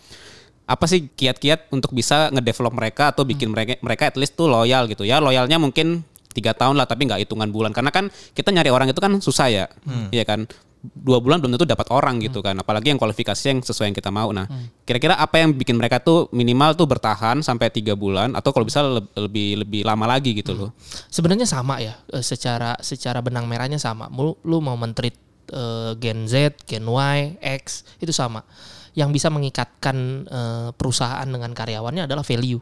Apa 0.65 0.89
sih 0.89 1.13
kiat-kiat 1.13 1.69
untuk 1.69 1.93
bisa 1.93 2.33
ngedevelop 2.33 2.73
mereka 2.73 3.13
atau 3.13 3.21
bikin 3.21 3.53
mereka 3.53 3.77
mereka 3.85 4.09
at 4.09 4.17
least 4.17 4.33
tuh 4.33 4.49
loyal 4.49 4.89
gitu 4.89 5.05
ya. 5.05 5.21
Loyalnya 5.21 5.61
mungkin 5.61 6.01
tiga 6.35 6.51
tahun 6.51 6.75
lah 6.75 6.83
tapi 6.83 7.07
nggak 7.07 7.23
hitungan 7.23 7.47
bulan. 7.47 7.71
Karena 7.71 7.95
kan 7.95 8.11
kita 8.35 8.51
nyari 8.51 8.67
orang 8.67 8.91
itu 8.91 8.99
kan 8.99 9.15
susah 9.23 9.47
ya, 9.47 9.65
iya 10.11 10.27
kan? 10.27 10.43
Dua 10.85 11.17
bulan 11.17 11.41
belum 11.41 11.57
tentu 11.57 11.65
dapat 11.65 11.89
orang 11.89 12.21
gitu 12.21 12.45
kan. 12.45 12.53
Apalagi 12.61 12.93
yang 12.93 13.01
kualifikasi 13.01 13.41
yang 13.41 13.57
sesuai 13.57 13.89
yang 13.89 13.97
kita 13.97 14.13
mau. 14.13 14.29
Nah 14.29 14.45
kira-kira 14.85 15.17
apa 15.17 15.41
yang 15.41 15.49
bikin 15.57 15.81
mereka 15.81 15.97
tuh 15.97 16.29
minimal 16.29 16.77
tuh 16.77 16.85
bertahan 16.85 17.41
sampai 17.41 17.73
tiga 17.73 17.97
bulan? 17.97 18.37
Atau 18.37 18.53
kalau 18.53 18.69
bisa 18.69 18.85
le- 18.85 19.09
lebih 19.17 19.65
lebih 19.65 19.81
lama 19.81 20.05
lagi 20.05 20.37
gitu 20.37 20.53
loh. 20.53 20.69
Sebenarnya 21.09 21.49
sama 21.49 21.81
ya, 21.81 21.97
eh, 22.13 22.21
secara 22.21 22.77
secara 22.85 23.17
benang 23.25 23.49
merahnya 23.49 23.81
sama. 23.81 24.13
Lu, 24.13 24.37
lu 24.45 24.61
mau 24.61 24.77
mentreat 24.77 25.17
eh, 25.49 25.97
Gen 25.97 26.29
Z, 26.29 26.61
Gen 26.69 26.85
Y, 26.85 27.41
X 27.41 27.81
itu 27.97 28.13
sama. 28.13 28.45
Yang 28.93 29.09
bisa 29.17 29.27
mengikatkan 29.33 29.97
eh, 30.29 30.69
perusahaan 30.77 31.25
dengan 31.25 31.49
karyawannya 31.49 32.05
adalah 32.05 32.21
value. 32.21 32.61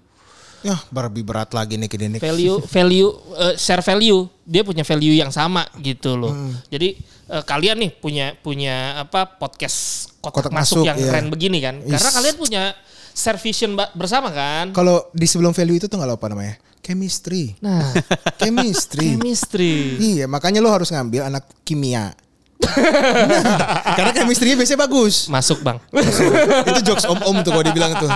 Ya, 0.64 0.80
lebih 0.80 1.28
berat 1.28 1.52
lagi 1.52 1.76
nih 1.76 1.92
kini 1.92 2.18
value 2.18 2.64
value 2.64 3.12
eh, 3.36 3.56
share 3.60 3.84
value 3.84 4.24
dia 4.44 4.64
punya 4.64 4.88
value 4.88 5.16
yang 5.16 5.30
sama 5.30 5.68
gitu 5.80 6.16
loh 6.16 6.32
Hmm. 6.32 6.56
jadi 6.72 6.96
eh, 7.30 7.44
kalian 7.44 7.78
nih 7.84 7.92
punya 8.00 8.32
punya 8.40 9.04
apa 9.04 9.28
podcast 9.28 10.08
kotak, 10.24 10.48
Kotak 10.48 10.52
masuk, 10.56 10.82
masuk, 10.82 10.88
yang 10.88 10.98
iya. 10.98 11.06
keren 11.12 11.28
begini 11.28 11.58
kan 11.60 11.76
karena 11.84 12.10
Is. 12.10 12.16
kalian 12.16 12.36
punya 12.40 12.64
share 13.14 13.38
vision 13.38 13.76
bersama 13.94 14.32
kan 14.32 14.72
Kalau 14.72 15.12
di 15.12 15.28
sebelum 15.28 15.52
value 15.54 15.78
itu 15.78 15.86
tuh 15.86 16.00
nggak 16.02 16.18
apa 16.18 16.28
namanya? 16.32 16.56
Chemistry. 16.84 17.56
nah 17.60 17.92
Chemistry. 18.42 19.16
chemistry 19.16 19.76
Iya, 20.00 20.26
makanya 20.28 20.60
lo 20.60 20.68
harus 20.68 20.92
ngambil 20.92 21.28
anak 21.28 21.48
kimia. 21.64 22.12
Karena 23.98 24.12
chemistry-nya 24.12 24.58
biasanya 24.58 24.82
bagus. 24.84 25.16
masuk 25.30 25.64
bang 25.64 25.78
itu 26.70 26.82
jokes 26.86 27.06
om-om 27.06 27.42
tuh 27.46 27.52
kalau 27.54 27.66
dibilang 27.66 27.94
tuh. 27.98 28.10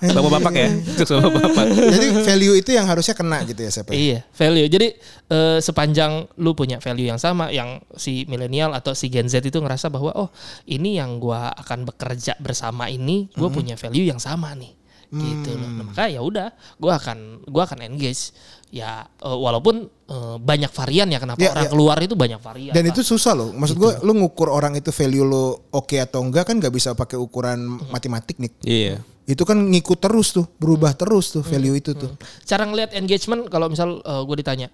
Bapak-bapak 0.00 0.52
ya. 0.54 0.68
Jokes 0.96 1.12
bapak-bapak. 1.16 1.64
Jadi 1.74 2.06
value 2.24 2.54
itu 2.58 2.70
yang 2.74 2.86
harusnya 2.88 3.14
kena 3.14 3.44
gitu 3.44 3.60
ya 3.60 3.70
siapa? 3.70 3.90
Iya, 3.92 4.24
value. 4.32 4.68
Jadi 4.68 4.88
eh, 5.28 5.58
sepanjang 5.60 6.28
lu 6.40 6.56
punya 6.56 6.80
value 6.80 7.08
yang 7.08 7.20
sama, 7.20 7.52
yang 7.52 7.82
si 7.94 8.24
milenial 8.26 8.72
atau 8.72 8.96
si 8.96 9.12
Gen 9.12 9.28
Z 9.28 9.44
itu 9.44 9.58
ngerasa 9.60 9.92
bahwa 9.92 10.12
oh 10.16 10.28
ini 10.68 10.96
yang 10.96 11.20
gua 11.20 11.52
akan 11.52 11.84
bekerja 11.88 12.36
bersama 12.40 12.88
ini, 12.88 13.28
gua 13.36 13.52
punya 13.52 13.76
value 13.76 14.08
yang 14.08 14.20
sama 14.20 14.54
nih, 14.56 14.72
gitu 15.08 15.50
loh. 15.56 15.68
Nah, 15.68 15.84
maka 15.88 16.04
ya 16.12 16.20
udah, 16.20 16.52
gua 16.76 17.00
akan 17.00 17.48
gua 17.48 17.64
akan 17.64 17.80
engage. 17.88 18.32
Ya 18.68 19.08
eh, 19.08 19.38
walaupun 19.38 19.88
eh, 19.88 20.36
banyak 20.36 20.68
varian 20.68 21.08
ya 21.08 21.16
kenapa 21.16 21.40
Ya, 21.40 21.56
orang 21.56 21.64
ya. 21.64 21.72
keluar 21.72 21.96
itu 22.04 22.12
banyak 22.12 22.40
varian. 22.40 22.72
Dan 22.76 22.84
Pak. 22.84 22.92
itu 22.92 23.00
susah 23.16 23.32
loh. 23.32 23.48
Maksud 23.56 23.76
gue, 23.80 23.92
lu 24.04 24.12
ngukur 24.20 24.52
orang 24.52 24.76
itu 24.76 24.92
value 24.92 25.24
lo 25.24 25.72
oke 25.72 25.96
atau 25.96 26.20
enggak 26.20 26.52
kan 26.52 26.60
nggak 26.60 26.74
bisa 26.76 26.92
pakai 26.92 27.16
ukuran 27.16 27.80
matematik 27.88 28.36
nih. 28.36 28.52
Iya. 28.68 28.94
Itu 29.24 29.48
kan 29.48 29.56
ngikut 29.60 30.00
terus 30.00 30.32
tuh, 30.36 30.44
berubah 30.60 30.92
terus 30.96 31.32
tuh 31.32 31.44
value 31.44 31.76
itu 31.76 31.96
tuh. 31.96 32.12
cara 32.44 32.64
ngelihat 32.68 32.92
engagement 32.96 33.48
kalau 33.48 33.68
misal 33.72 34.00
gue 34.04 34.36
ditanya 34.40 34.68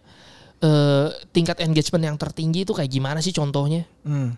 eh, 0.62 1.08
tingkat 1.34 1.58
engagement 1.62 2.02
yang 2.02 2.16
tertinggi 2.18 2.62
itu 2.66 2.72
kayak 2.74 2.90
gimana 2.90 3.18
sih 3.22 3.30
contohnya? 3.34 3.86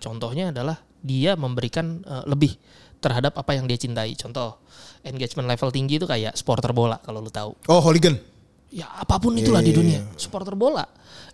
Contohnya 0.00 0.52
adalah 0.52 0.76
dia 1.00 1.36
memberikan 1.36 2.02
eh, 2.02 2.24
lebih 2.26 2.56
terhadap 3.00 3.36
apa 3.36 3.54
yang 3.54 3.68
dia 3.68 3.76
cintai. 3.78 4.16
Contoh 4.16 4.58
engagement 5.06 5.46
level 5.46 5.70
tinggi 5.70 5.96
itu 5.96 6.06
kayak 6.06 6.34
supporter 6.34 6.74
bola 6.74 6.98
kalau 7.00 7.22
lu 7.22 7.30
tahu. 7.30 7.54
Oh, 7.70 7.78
hooligan. 7.78 8.18
Ya 8.66 8.90
apa 8.90 9.16
pun 9.16 9.32
itulah 9.38 9.62
di 9.62 9.70
Iya, 9.70 9.78
dunia 9.78 10.00
supporter 10.18 10.58
bola 10.58 10.84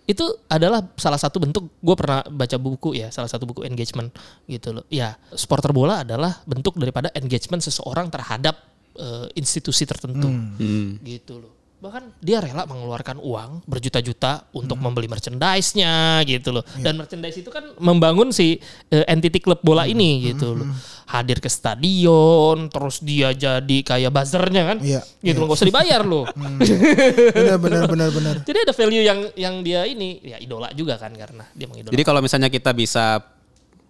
itu 0.05 0.21
adalah 0.45 0.85
salah 0.95 1.17
satu 1.17 1.41
bentuk 1.41 1.65
gue 1.81 1.95
pernah 1.97 2.21
baca 2.27 2.55
buku 2.61 2.93
ya 2.93 3.07
salah 3.09 3.27
satu 3.27 3.49
buku 3.49 3.65
engagement 3.65 4.13
gitu 4.45 4.69
loh. 4.71 4.85
Ya 4.87 5.17
supporter 5.33 5.73
bola 5.73 6.05
adalah 6.05 6.45
bentuk 6.45 6.77
daripada 6.77 7.09
engagement 7.17 7.59
seseorang 7.59 8.13
terhadap 8.13 8.53
eh, 8.93 9.27
institusi 9.33 9.83
tertentu 9.83 10.29
Hmm. 10.29 11.01
gitu 11.01 11.41
loh. 11.41 11.51
Bahkan 11.81 12.23
dia 12.23 12.39
rela 12.39 12.63
mengeluarkan 12.63 13.19
uang 13.19 13.67
berjuta-juta 13.67 14.47
untuk 14.55 14.79
membeli 14.79 15.11
merchandise-nya 15.11 16.23
gitu 16.23 16.55
loh. 16.55 16.63
Dan 16.79 16.95
merchandise 16.95 17.35
itu 17.35 17.51
kan 17.51 17.75
membangun 17.75 18.31
si 18.31 18.55
eh, 18.87 19.03
entity 19.03 19.43
klub 19.43 19.59
bola 19.59 19.83
ini 19.83 20.31
gitu 20.31 20.53
loh. 20.55 20.67
Hadir 21.03 21.37
ke 21.43 21.49
stadion, 21.51 22.71
terus 22.71 23.03
dia 23.03 23.35
jadi 23.35 23.77
kayak 23.83 24.11
buzzernya 24.11 24.63
kan. 24.73 24.77
Iya, 24.79 25.01
Gitu 25.23 25.37
loh, 25.39 25.51
gak 25.51 25.59
usah 25.59 25.69
dibayar 25.69 26.01
loh. 26.03 26.25
Benar 27.37 27.57
benar 27.59 27.83
benar 27.93 28.09
benar. 28.11 28.35
Jadi 28.43 28.57
ada 28.63 28.73
value 28.73 29.03
yang 29.03 29.19
yang 29.35 29.55
dia 29.61 29.83
ini 29.87 30.19
ya 30.23 30.37
idola 30.39 30.71
juga 30.71 30.95
kan 30.99 31.11
karena 31.15 31.43
dia 31.53 31.67
mengidolakan. 31.67 31.95
Jadi 31.95 32.03
kalau 32.03 32.19
misalnya 32.23 32.49
kita 32.51 32.71
bisa 32.71 33.21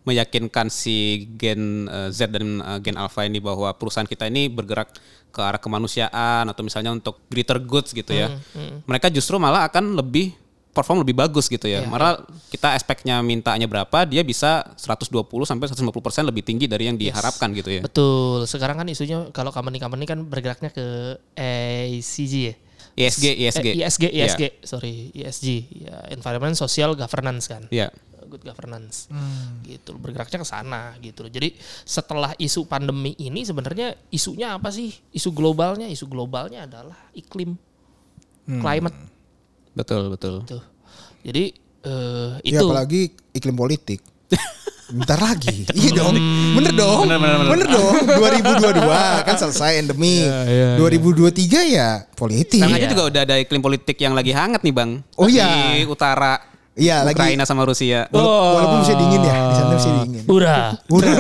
meyakinkan 0.04 0.68
si 0.68 1.28
Gen 1.40 1.88
eh, 1.88 2.10
Z 2.12 2.28
dan 2.30 2.60
eh, 2.60 2.80
Gen 2.84 3.00
Alpha 3.00 3.24
ini 3.24 3.40
bahwa 3.40 3.72
perusahaan 3.74 4.08
kita 4.08 4.28
ini 4.28 4.52
bergerak 4.52 4.92
ke 5.34 5.42
arah 5.42 5.58
kemanusiaan 5.58 6.46
atau 6.46 6.62
misalnya 6.62 6.94
untuk 6.94 7.26
greater 7.26 7.58
goods 7.58 7.90
gitu 7.90 8.14
ya. 8.14 8.30
Mereka 8.86 9.10
justru 9.10 9.42
malah 9.42 9.66
akan 9.66 9.98
lebih 9.98 10.43
perform 10.74 11.06
lebih 11.06 11.14
bagus 11.14 11.46
gitu 11.46 11.70
ya. 11.70 11.86
Malah 11.86 12.26
kita 12.50 12.74
aspeknya 12.74 13.22
mintanya 13.22 13.70
berapa, 13.70 14.10
dia 14.10 14.26
bisa 14.26 14.66
120 14.76 15.22
sampai 15.46 15.70
150% 15.70 16.26
lebih 16.26 16.42
tinggi 16.42 16.66
dari 16.66 16.90
yang 16.90 16.98
diharapkan 16.98 17.54
gitu 17.54 17.70
ya. 17.70 17.82
Betul. 17.86 18.50
Sekarang 18.50 18.82
kan 18.82 18.88
isunya 18.90 19.30
kalau 19.30 19.54
company-company 19.54 20.10
kan 20.10 20.20
bergeraknya 20.26 20.74
ke 20.74 21.18
ESG 21.38 22.34
ya. 22.50 22.56
ISG, 22.94 23.26
ISG. 23.38 23.68
Eh, 23.74 23.86
ISG, 23.86 24.04
Iya. 24.10 24.26
ISG, 24.30 24.42
sorry, 24.62 25.10
ESG, 25.18 25.48
ya 25.82 25.98
Environment 26.14 26.54
Social 26.54 26.94
Governance 26.94 27.50
kan. 27.50 27.66
Iya. 27.74 27.90
Good 28.34 28.50
governance, 28.50 29.14
gitu. 29.62 29.94
Bergeraknya 29.94 30.42
ke 30.42 30.48
sana, 30.50 30.98
gitu. 31.06 31.30
Jadi 31.30 31.54
setelah 31.86 32.34
isu 32.42 32.66
pandemi 32.66 33.14
ini 33.22 33.46
sebenarnya 33.46 33.94
isunya 34.10 34.58
apa 34.58 34.74
sih? 34.74 34.90
Isu 35.14 35.30
globalnya, 35.38 35.86
isu 35.86 36.10
globalnya 36.10 36.66
adalah 36.66 36.98
iklim, 37.14 37.54
climate, 38.50 38.98
Betul, 39.74 40.10
betul. 40.10 40.42
tuh. 40.44 40.62
Jadi 41.22 41.54
eh, 41.82 42.30
Ya 42.42 42.60
itu 42.60 42.66
apalagi 42.66 43.02
iklim 43.32 43.54
politik. 43.54 44.00
Bentar 44.94 45.18
lagi. 45.18 45.66
iya 45.74 45.90
dong. 45.92 46.14
Bener 46.54 46.70
dong. 46.72 47.08
Bener, 47.08 47.18
bener, 47.18 47.38
bener. 47.50 47.68
dong. 47.68 47.94
2022 48.78 49.26
kan 49.26 49.36
selesai 49.36 49.80
endemi. 49.80 50.22
2023 50.78 51.34
ya 51.72 52.06
politik. 52.14 52.62
Sekarang 52.62 52.78
aja 52.78 52.88
juga 52.88 53.04
udah 53.08 53.22
ada 53.24 53.36
iklim 53.38 53.62
politik 53.62 53.98
yang 53.98 54.14
lagi 54.14 54.30
hangat 54.30 54.62
nih 54.62 54.70
bang. 54.72 54.92
Oh, 55.16 55.26
iya. 55.26 55.50
Di 55.74 55.88
utara. 55.88 56.38
Iya, 56.74 57.06
lagi- 57.06 57.14
Ukraina 57.16 57.46
sama 57.46 57.64
Rusia. 57.64 58.10
Wala- 58.10 58.58
Walaupun 58.58 58.78
bisa 58.82 58.94
dingin 58.96 59.22
ya, 59.22 59.36
di 59.40 59.54
sana 59.56 59.74
bisa 59.74 59.90
dingin. 59.96 60.24
Udah. 60.26 60.62
Udah. 60.90 61.16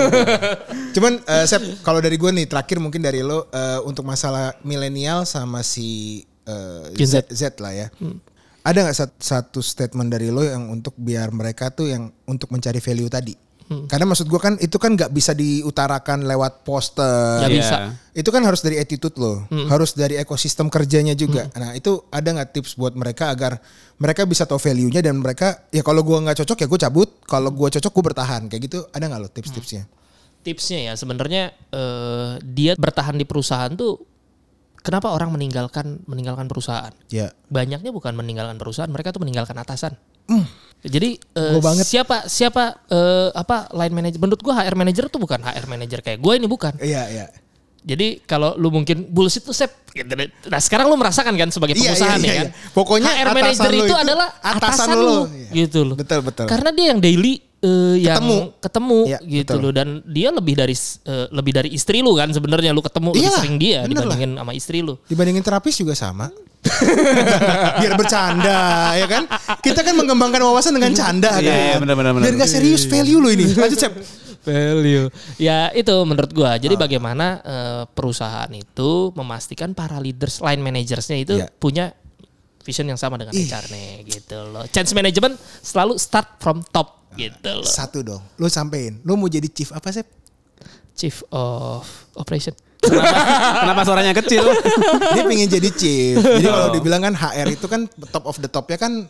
Cuman 0.91 1.13
eh, 1.23 1.45
Sep, 1.45 1.61
kalau 1.81 2.01
dari 2.01 2.17
gue 2.17 2.29
nih 2.31 2.45
terakhir 2.45 2.77
mungkin 2.77 2.99
dari 2.99 3.21
lo 3.21 3.45
eh, 3.47 3.79
untuk 3.83 4.01
masalah 4.03 4.57
milenial 4.61 5.23
sama 5.23 5.61
si 5.61 6.21
eh, 6.43 6.89
Gen 6.93 7.05
Z, 7.07 7.15
Z. 7.29 7.53
Z 7.53 7.61
lah 7.61 7.69
ya. 7.71 7.87
Ada 8.63 8.79
nggak 8.87 8.95
sat- 8.95 9.19
satu 9.19 9.59
statement 9.59 10.07
dari 10.07 10.31
lo 10.31 10.39
yang 10.39 10.71
untuk 10.71 10.95
biar 10.95 11.35
mereka 11.35 11.67
tuh 11.69 11.91
yang 11.91 12.07
untuk 12.23 12.47
mencari 12.49 12.79
value 12.79 13.11
tadi? 13.11 13.35
Karena 13.63 14.05
maksud 14.05 14.29
gue 14.29 14.37
kan 14.37 14.53
itu 14.61 14.77
kan 14.77 14.93
nggak 14.93 15.09
bisa 15.09 15.33
diutarakan 15.33 16.29
lewat 16.29 16.61
poster. 16.61 17.41
Iya. 17.41 17.49
bisa. 17.49 17.77
Itu 18.13 18.29
kan 18.29 18.45
harus 18.45 18.61
dari 18.61 18.77
attitude 18.77 19.17
lo, 19.17 19.49
harus 19.49 19.97
dari 19.97 20.13
ekosistem 20.13 20.69
kerjanya 20.69 21.17
juga. 21.17 21.49
Nah 21.57 21.73
itu 21.73 22.05
ada 22.13 22.27
nggak 22.27 22.53
tips 22.53 22.77
buat 22.77 22.93
mereka 22.93 23.33
agar 23.33 23.57
mereka 23.97 24.29
bisa 24.29 24.45
tahu 24.45 24.61
value-nya 24.61 25.01
dan 25.01 25.17
mereka 25.17 25.65
ya 25.73 25.81
kalau 25.81 26.05
gua 26.05 26.21
nggak 26.21 26.43
cocok 26.45 26.57
ya 26.61 26.67
gue 26.69 26.79
cabut, 26.85 27.09
kalau 27.25 27.49
gua 27.49 27.73
cocok 27.73 27.89
gue 27.89 28.03
bertahan 28.13 28.41
kayak 28.45 28.61
gitu. 28.67 28.85
Ada 28.93 29.09
nggak 29.09 29.21
lo 29.25 29.29
tips-tipsnya? 29.31 29.83
tipsnya 30.43 30.91
ya 30.91 30.93
sebenarnya 30.99 31.55
eh, 31.71 32.31
dia 32.43 32.75
bertahan 32.75 33.15
di 33.15 33.23
perusahaan 33.23 33.71
tuh 33.73 33.95
kenapa 34.83 35.09
orang 35.09 35.31
meninggalkan 35.31 36.03
meninggalkan 36.05 36.45
perusahaan 36.45 36.91
Ya. 37.07 37.31
banyaknya 37.47 37.89
bukan 37.89 38.13
meninggalkan 38.13 38.55
perusahaan 38.55 38.87
mereka 38.87 39.09
tuh 39.09 39.23
meninggalkan 39.23 39.55
atasan 39.55 39.95
jadi 40.83 41.15
eh, 41.15 41.51
Gua 41.55 41.63
banget. 41.65 41.87
siapa 41.87 42.27
siapa 42.27 42.83
eh, 42.85 43.31
apa 43.31 43.71
line 43.71 43.93
manager 43.93 44.19
menurut 44.19 44.41
gua 44.41 44.59
HR 44.59 44.75
manager 44.75 45.07
tuh 45.07 45.17
bukan 45.17 45.39
HR 45.39 45.65
manager 45.65 45.99
kayak 45.99 46.19
gue 46.19 46.33
ini 46.35 46.43
bukan 46.43 46.75
Iya 46.77 47.07
iya. 47.07 47.25
jadi 47.79 48.19
kalau 48.21 48.55
lu 48.55 48.67
mungkin 48.67 49.07
bullshit 49.07 49.41
tuh 49.41 49.51
sep 49.51 49.71
gitu 49.89 50.07
nah 50.45 50.59
sekarang 50.59 50.87
lu 50.87 50.95
merasakan 50.95 51.35
kan 51.35 51.47
sebagai 51.47 51.75
Iya, 51.75 51.91
pengusaha 51.91 52.15
iya, 52.15 52.19
nih 52.19 52.27
iya, 52.27 52.35
kan 52.35 52.47
iya. 52.47 52.71
Pokoknya 52.71 53.11
HR 53.15 53.27
manager 53.31 53.71
itu, 53.71 53.85
itu 53.87 53.95
adalah 53.95 54.27
atasan 54.39 54.59
atasan, 54.59 54.95
lu. 54.95 55.07
lu 55.07 55.15
Iya. 55.31 55.49
gitu 55.55 55.79
loh 55.83 55.95
Betul, 55.95 56.19
betul. 56.21 56.45
karena 56.47 56.69
dia 56.71 56.85
yang 56.91 56.99
daily 56.99 57.33
eh, 57.63 57.95
yang 57.97 58.19
Ketemu. 58.19 58.37
ketemu 58.59 58.99
Iya, 59.07 59.19
gitu 59.23 59.51
betul. 59.55 59.63
loh 59.63 59.71
dan 59.71 59.87
dia 60.05 60.29
lebih 60.29 60.53
dari 60.53 60.75
eh, 60.75 61.27
lebih 61.31 61.51
dari 61.51 61.69
istri 61.71 62.03
lu 62.03 62.13
kan 62.13 62.29
sebenarnya 62.29 62.69
lu 62.69 62.83
ketemu 62.83 63.09
lebih 63.11 63.23
Iyalah, 63.23 63.39
sering 63.39 63.55
dia 63.57 63.79
bener 63.83 64.03
lah. 64.03 64.13
dibandingin 64.13 64.31
sama 64.35 64.51
istri 64.51 64.77
lu 64.79 64.93
Dibandingin 65.07 65.41
terapis 65.41 65.75
juga 65.75 65.95
sama. 65.95 66.27
Biar 67.79 67.93
bercanda 67.95 68.59
ya 68.95 69.03
kan. 69.05 69.23
Kita 69.59 69.81
kan 69.81 69.95
mengembangkan 69.95 70.39
wawasan 70.41 70.71
dengan 70.71 70.91
canda 70.91 71.35
kan. 71.35 71.43
Iya, 71.43 71.55
iya, 71.55 71.77
benar, 71.77 71.95
benar, 71.95 72.11
benar. 72.13 72.23
Biar 72.23 72.35
gak 72.37 72.51
serius 72.51 72.83
value 72.85 73.19
lo 73.19 73.27
ini. 73.27 73.51
Lanjut 73.51 73.79
Sep. 73.79 73.93
value 74.43 75.07
ya 75.39 75.71
itu 75.71 75.95
menurut 76.03 76.27
gua 76.29 76.59
jadi 76.59 76.75
bagaimana 76.75 77.39
eh, 77.39 77.83
perusahaan 77.87 78.51
itu 78.51 79.15
memastikan 79.15 79.71
para 79.71 79.95
leaders 79.97 80.43
line 80.43 80.59
managersnya 80.59 81.15
itu 81.15 81.39
Iya. 81.39 81.47
punya 81.47 81.95
vision 82.63 82.87
yang 82.87 82.99
sama 82.99 83.19
dengan 83.19 83.35
HR 83.35 83.65
nih 83.69 83.89
gitu 84.07 84.37
loh 84.49 84.63
change 84.71 84.95
management 84.95 85.35
selalu 85.61 85.99
start 85.99 86.39
from 86.39 86.63
top 86.71 87.03
gitu 87.13 87.61
loh 87.61 87.67
Satu 87.67 88.01
dong. 88.01 88.23
Lo 88.41 88.49
sampein. 88.49 88.97
Lo 89.05 89.13
mau 89.13 89.29
jadi 89.29 89.45
chief 89.45 89.69
apa 89.69 89.93
Sep? 89.93 90.07
chief 90.93 91.25
of 91.33 91.85
operation 92.13 92.53
Kenapa 92.83 93.81
suaranya 93.87 94.11
kecil? 94.11 94.43
Dia 95.15 95.23
pengen 95.23 95.47
jadi 95.47 95.69
chief. 95.71 96.19
Jadi 96.19 96.43
kalau 96.51 96.69
dibilang 96.75 97.01
kan 97.07 97.15
HR 97.15 97.47
itu 97.55 97.65
kan 97.71 97.87
top 98.11 98.27
of 98.27 98.35
the 98.43 98.51
topnya 98.51 98.75
kan 98.75 99.07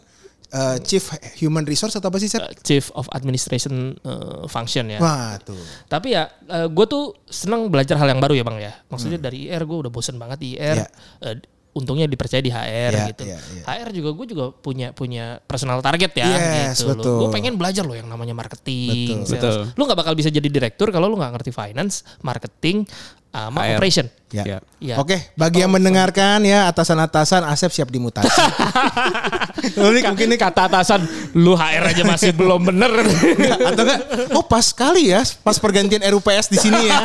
eh, 0.53 0.77
chief 0.85 1.09
human 1.41 1.65
resource 1.65 1.97
atau 1.97 2.13
apa 2.13 2.21
sih? 2.21 2.29
Uh, 2.37 2.53
chief 2.61 2.93
of 2.93 3.09
administration 3.17 3.97
uh, 4.05 4.45
function 4.45 4.93
ya. 4.93 5.01
Wah 5.01 5.41
tuh. 5.41 5.57
Tapi 5.89 6.13
ya 6.13 6.29
gue 6.69 6.85
tuh 6.85 7.17
seneng 7.25 7.65
belajar 7.73 7.97
hal 7.97 8.13
yang 8.13 8.21
baru 8.21 8.37
ya 8.37 8.45
bang 8.45 8.57
ya. 8.61 8.73
Maksudnya 8.93 9.17
dari 9.17 9.49
IR 9.49 9.65
gue 9.65 9.77
udah 9.89 9.91
bosen 9.91 10.21
banget 10.21 10.37
di 10.37 10.53
IR. 10.53 10.85
Iya. 10.85 10.87
Eh, 11.25 11.35
untungnya 11.73 12.05
dipercaya 12.05 12.37
di 12.37 12.53
HR 12.53 12.91
Iya, 12.93 13.05
gitu. 13.13 13.23
iya, 13.25 13.37
iya. 13.41 13.63
HR 13.65 13.89
juga 13.91 14.09
gue 14.13 14.25
juga 14.29 14.45
punya 14.53 14.93
punya 14.93 15.41
personal 15.41 15.81
target 15.81 16.13
ya 16.13 16.29
Yes, 16.29 16.77
gitu 16.79 16.93
betul. 16.93 17.17
Gue 17.25 17.29
pengen 17.33 17.57
belajar 17.57 17.81
loh 17.83 17.97
yang 17.97 18.05
namanya 18.05 18.37
marketing. 18.37 19.25
Betul. 19.25 19.37
sales. 19.41 19.41
Betul. 19.41 19.77
Lu 19.77 19.81
nggak 19.89 19.99
bakal 19.99 20.13
bisa 20.13 20.29
jadi 20.29 20.45
direktur 20.45 20.93
kalau 20.93 21.09
lu 21.09 21.17
nggak 21.17 21.33
ngerti 21.33 21.51
finance, 21.51 22.05
marketing, 22.21 22.85
sama 23.33 23.59
HR. 23.59 23.71
operation. 23.75 24.05
Ya. 24.29 24.43
Ya. 24.45 24.57
Iya. 24.77 24.95
Oke, 24.97 25.17
bagi 25.33 25.61
yang 25.61 25.69
mendengarkan 25.69 26.41
ya 26.41 26.65
atasan-atasan 26.65 27.45
Asep 27.45 27.69
siap 27.69 27.89
dimutasi. 27.89 28.29
Lalu 29.77 30.01
mungkin 30.03 30.25
ini 30.33 30.37
Kata 30.37 30.65
atasan, 30.65 31.05
lu 31.33 31.53
HR 31.53 31.93
aja 31.93 32.03
masih 32.03 32.33
belum 32.39 32.65
bener. 32.65 32.89
atau 33.63 33.83
enggak? 33.85 33.99
Oh 34.33 34.41
pas 34.41 34.65
sekali 34.65 35.13
ya, 35.13 35.21
pas 35.39 35.55
pergantian 35.55 36.01
RUPS 36.03 36.49
di 36.49 36.57
sini 36.57 36.81
ya. 36.83 36.99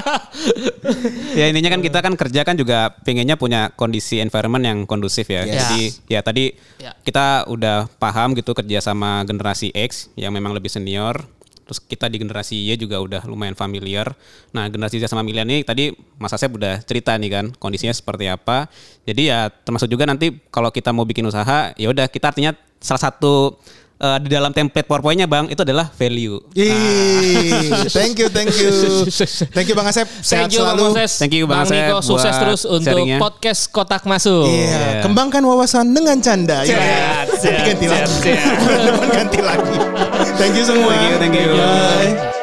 Ya 1.37 1.45
intinya 1.47 1.69
kan 1.71 1.81
kita 1.81 1.99
kan 2.01 2.15
kerja 2.17 2.41
kan 2.43 2.57
juga 2.57 2.97
pengennya 3.05 3.37
punya 3.37 3.69
kondisi 3.73 4.19
environment 4.19 4.65
yang 4.65 4.79
kondusif 4.85 5.29
ya. 5.29 5.45
Yes. 5.45 5.53
Jadi 5.69 5.81
ya 6.09 6.21
tadi 6.21 6.45
Ya. 6.79 6.95
kita 7.03 7.45
udah 7.47 7.91
paham 7.99 8.33
gitu 8.33 8.55
kerja 8.55 8.79
sama 8.79 9.27
generasi 9.27 9.69
X 9.75 10.09
yang 10.15 10.31
memang 10.31 10.55
lebih 10.55 10.71
senior. 10.71 11.27
Terus 11.69 11.85
kita 11.85 12.09
di 12.09 12.17
generasi 12.17 12.57
Y 12.57 12.81
juga 12.81 12.97
udah 12.97 13.29
lumayan 13.29 13.53
familiar. 13.53 14.17
Nah 14.57 14.73
generasi 14.73 14.97
Z 14.97 15.13
sama 15.13 15.21
milenial 15.21 15.61
ini 15.61 15.69
tadi 15.69 15.93
Mas 16.17 16.33
Asep 16.33 16.49
udah 16.49 16.81
cerita 16.81 17.13
nih 17.21 17.29
kan 17.29 17.45
kondisinya 17.61 17.93
seperti 17.93 18.25
apa. 18.33 18.73
Jadi 19.05 19.29
ya 19.29 19.53
termasuk 19.53 19.93
juga 19.93 20.09
nanti 20.09 20.33
kalau 20.49 20.73
kita 20.73 20.97
mau 20.97 21.05
bikin 21.05 21.29
usaha 21.29 21.77
ya 21.77 21.93
udah 21.93 22.09
kita 22.09 22.33
artinya 22.33 22.57
salah 22.81 23.13
satu 23.13 23.61
eh, 23.99 24.19
di 24.23 24.29
dalam 24.31 24.51
template 24.51 24.87
PowerPoint-nya 24.87 25.27
Bang 25.27 25.51
itu 25.51 25.61
adalah 25.61 25.91
value. 25.91 26.39
Ih, 26.55 27.87
thank 27.97 28.19
you, 28.19 28.31
thank 28.31 28.51
you. 28.55 28.71
Thank 29.55 29.69
you 29.71 29.77
Bang 29.77 29.89
Asep. 29.91 30.07
Sehat 30.23 30.47
Thank 30.49 30.55
you 30.55 30.63
Bang 30.63 30.79
selalu. 30.79 30.83
Moses. 30.95 31.11
Thank 31.19 31.35
you, 31.35 31.45
Bang 31.45 31.67
Bang 31.67 31.71
Asep, 31.71 31.85
Niko 31.91 31.99
sukses 32.01 32.35
terus 32.39 32.63
untuk 32.65 32.87
sharingnya. 32.95 33.19
podcast 33.19 33.61
Kotak 33.71 34.03
Masuk. 34.07 34.47
Iya, 34.47 35.03
kembangkan 35.03 35.43
wawasan 35.43 35.91
dengan 35.91 36.19
canda. 36.23 36.63
Ya. 36.63 36.79
Siap, 36.79 37.27
siap, 37.43 37.61
ganti 37.67 37.87
lagi. 37.91 38.33
ganti 39.17 39.41
lagi. 39.43 39.77
Thank 40.39 40.55
you 40.55 40.65
semua. 40.65 40.95
Thank 40.95 41.11
you, 41.11 41.19
thank 41.19 41.35
you. 41.35 41.51
Bye. 41.59 42.38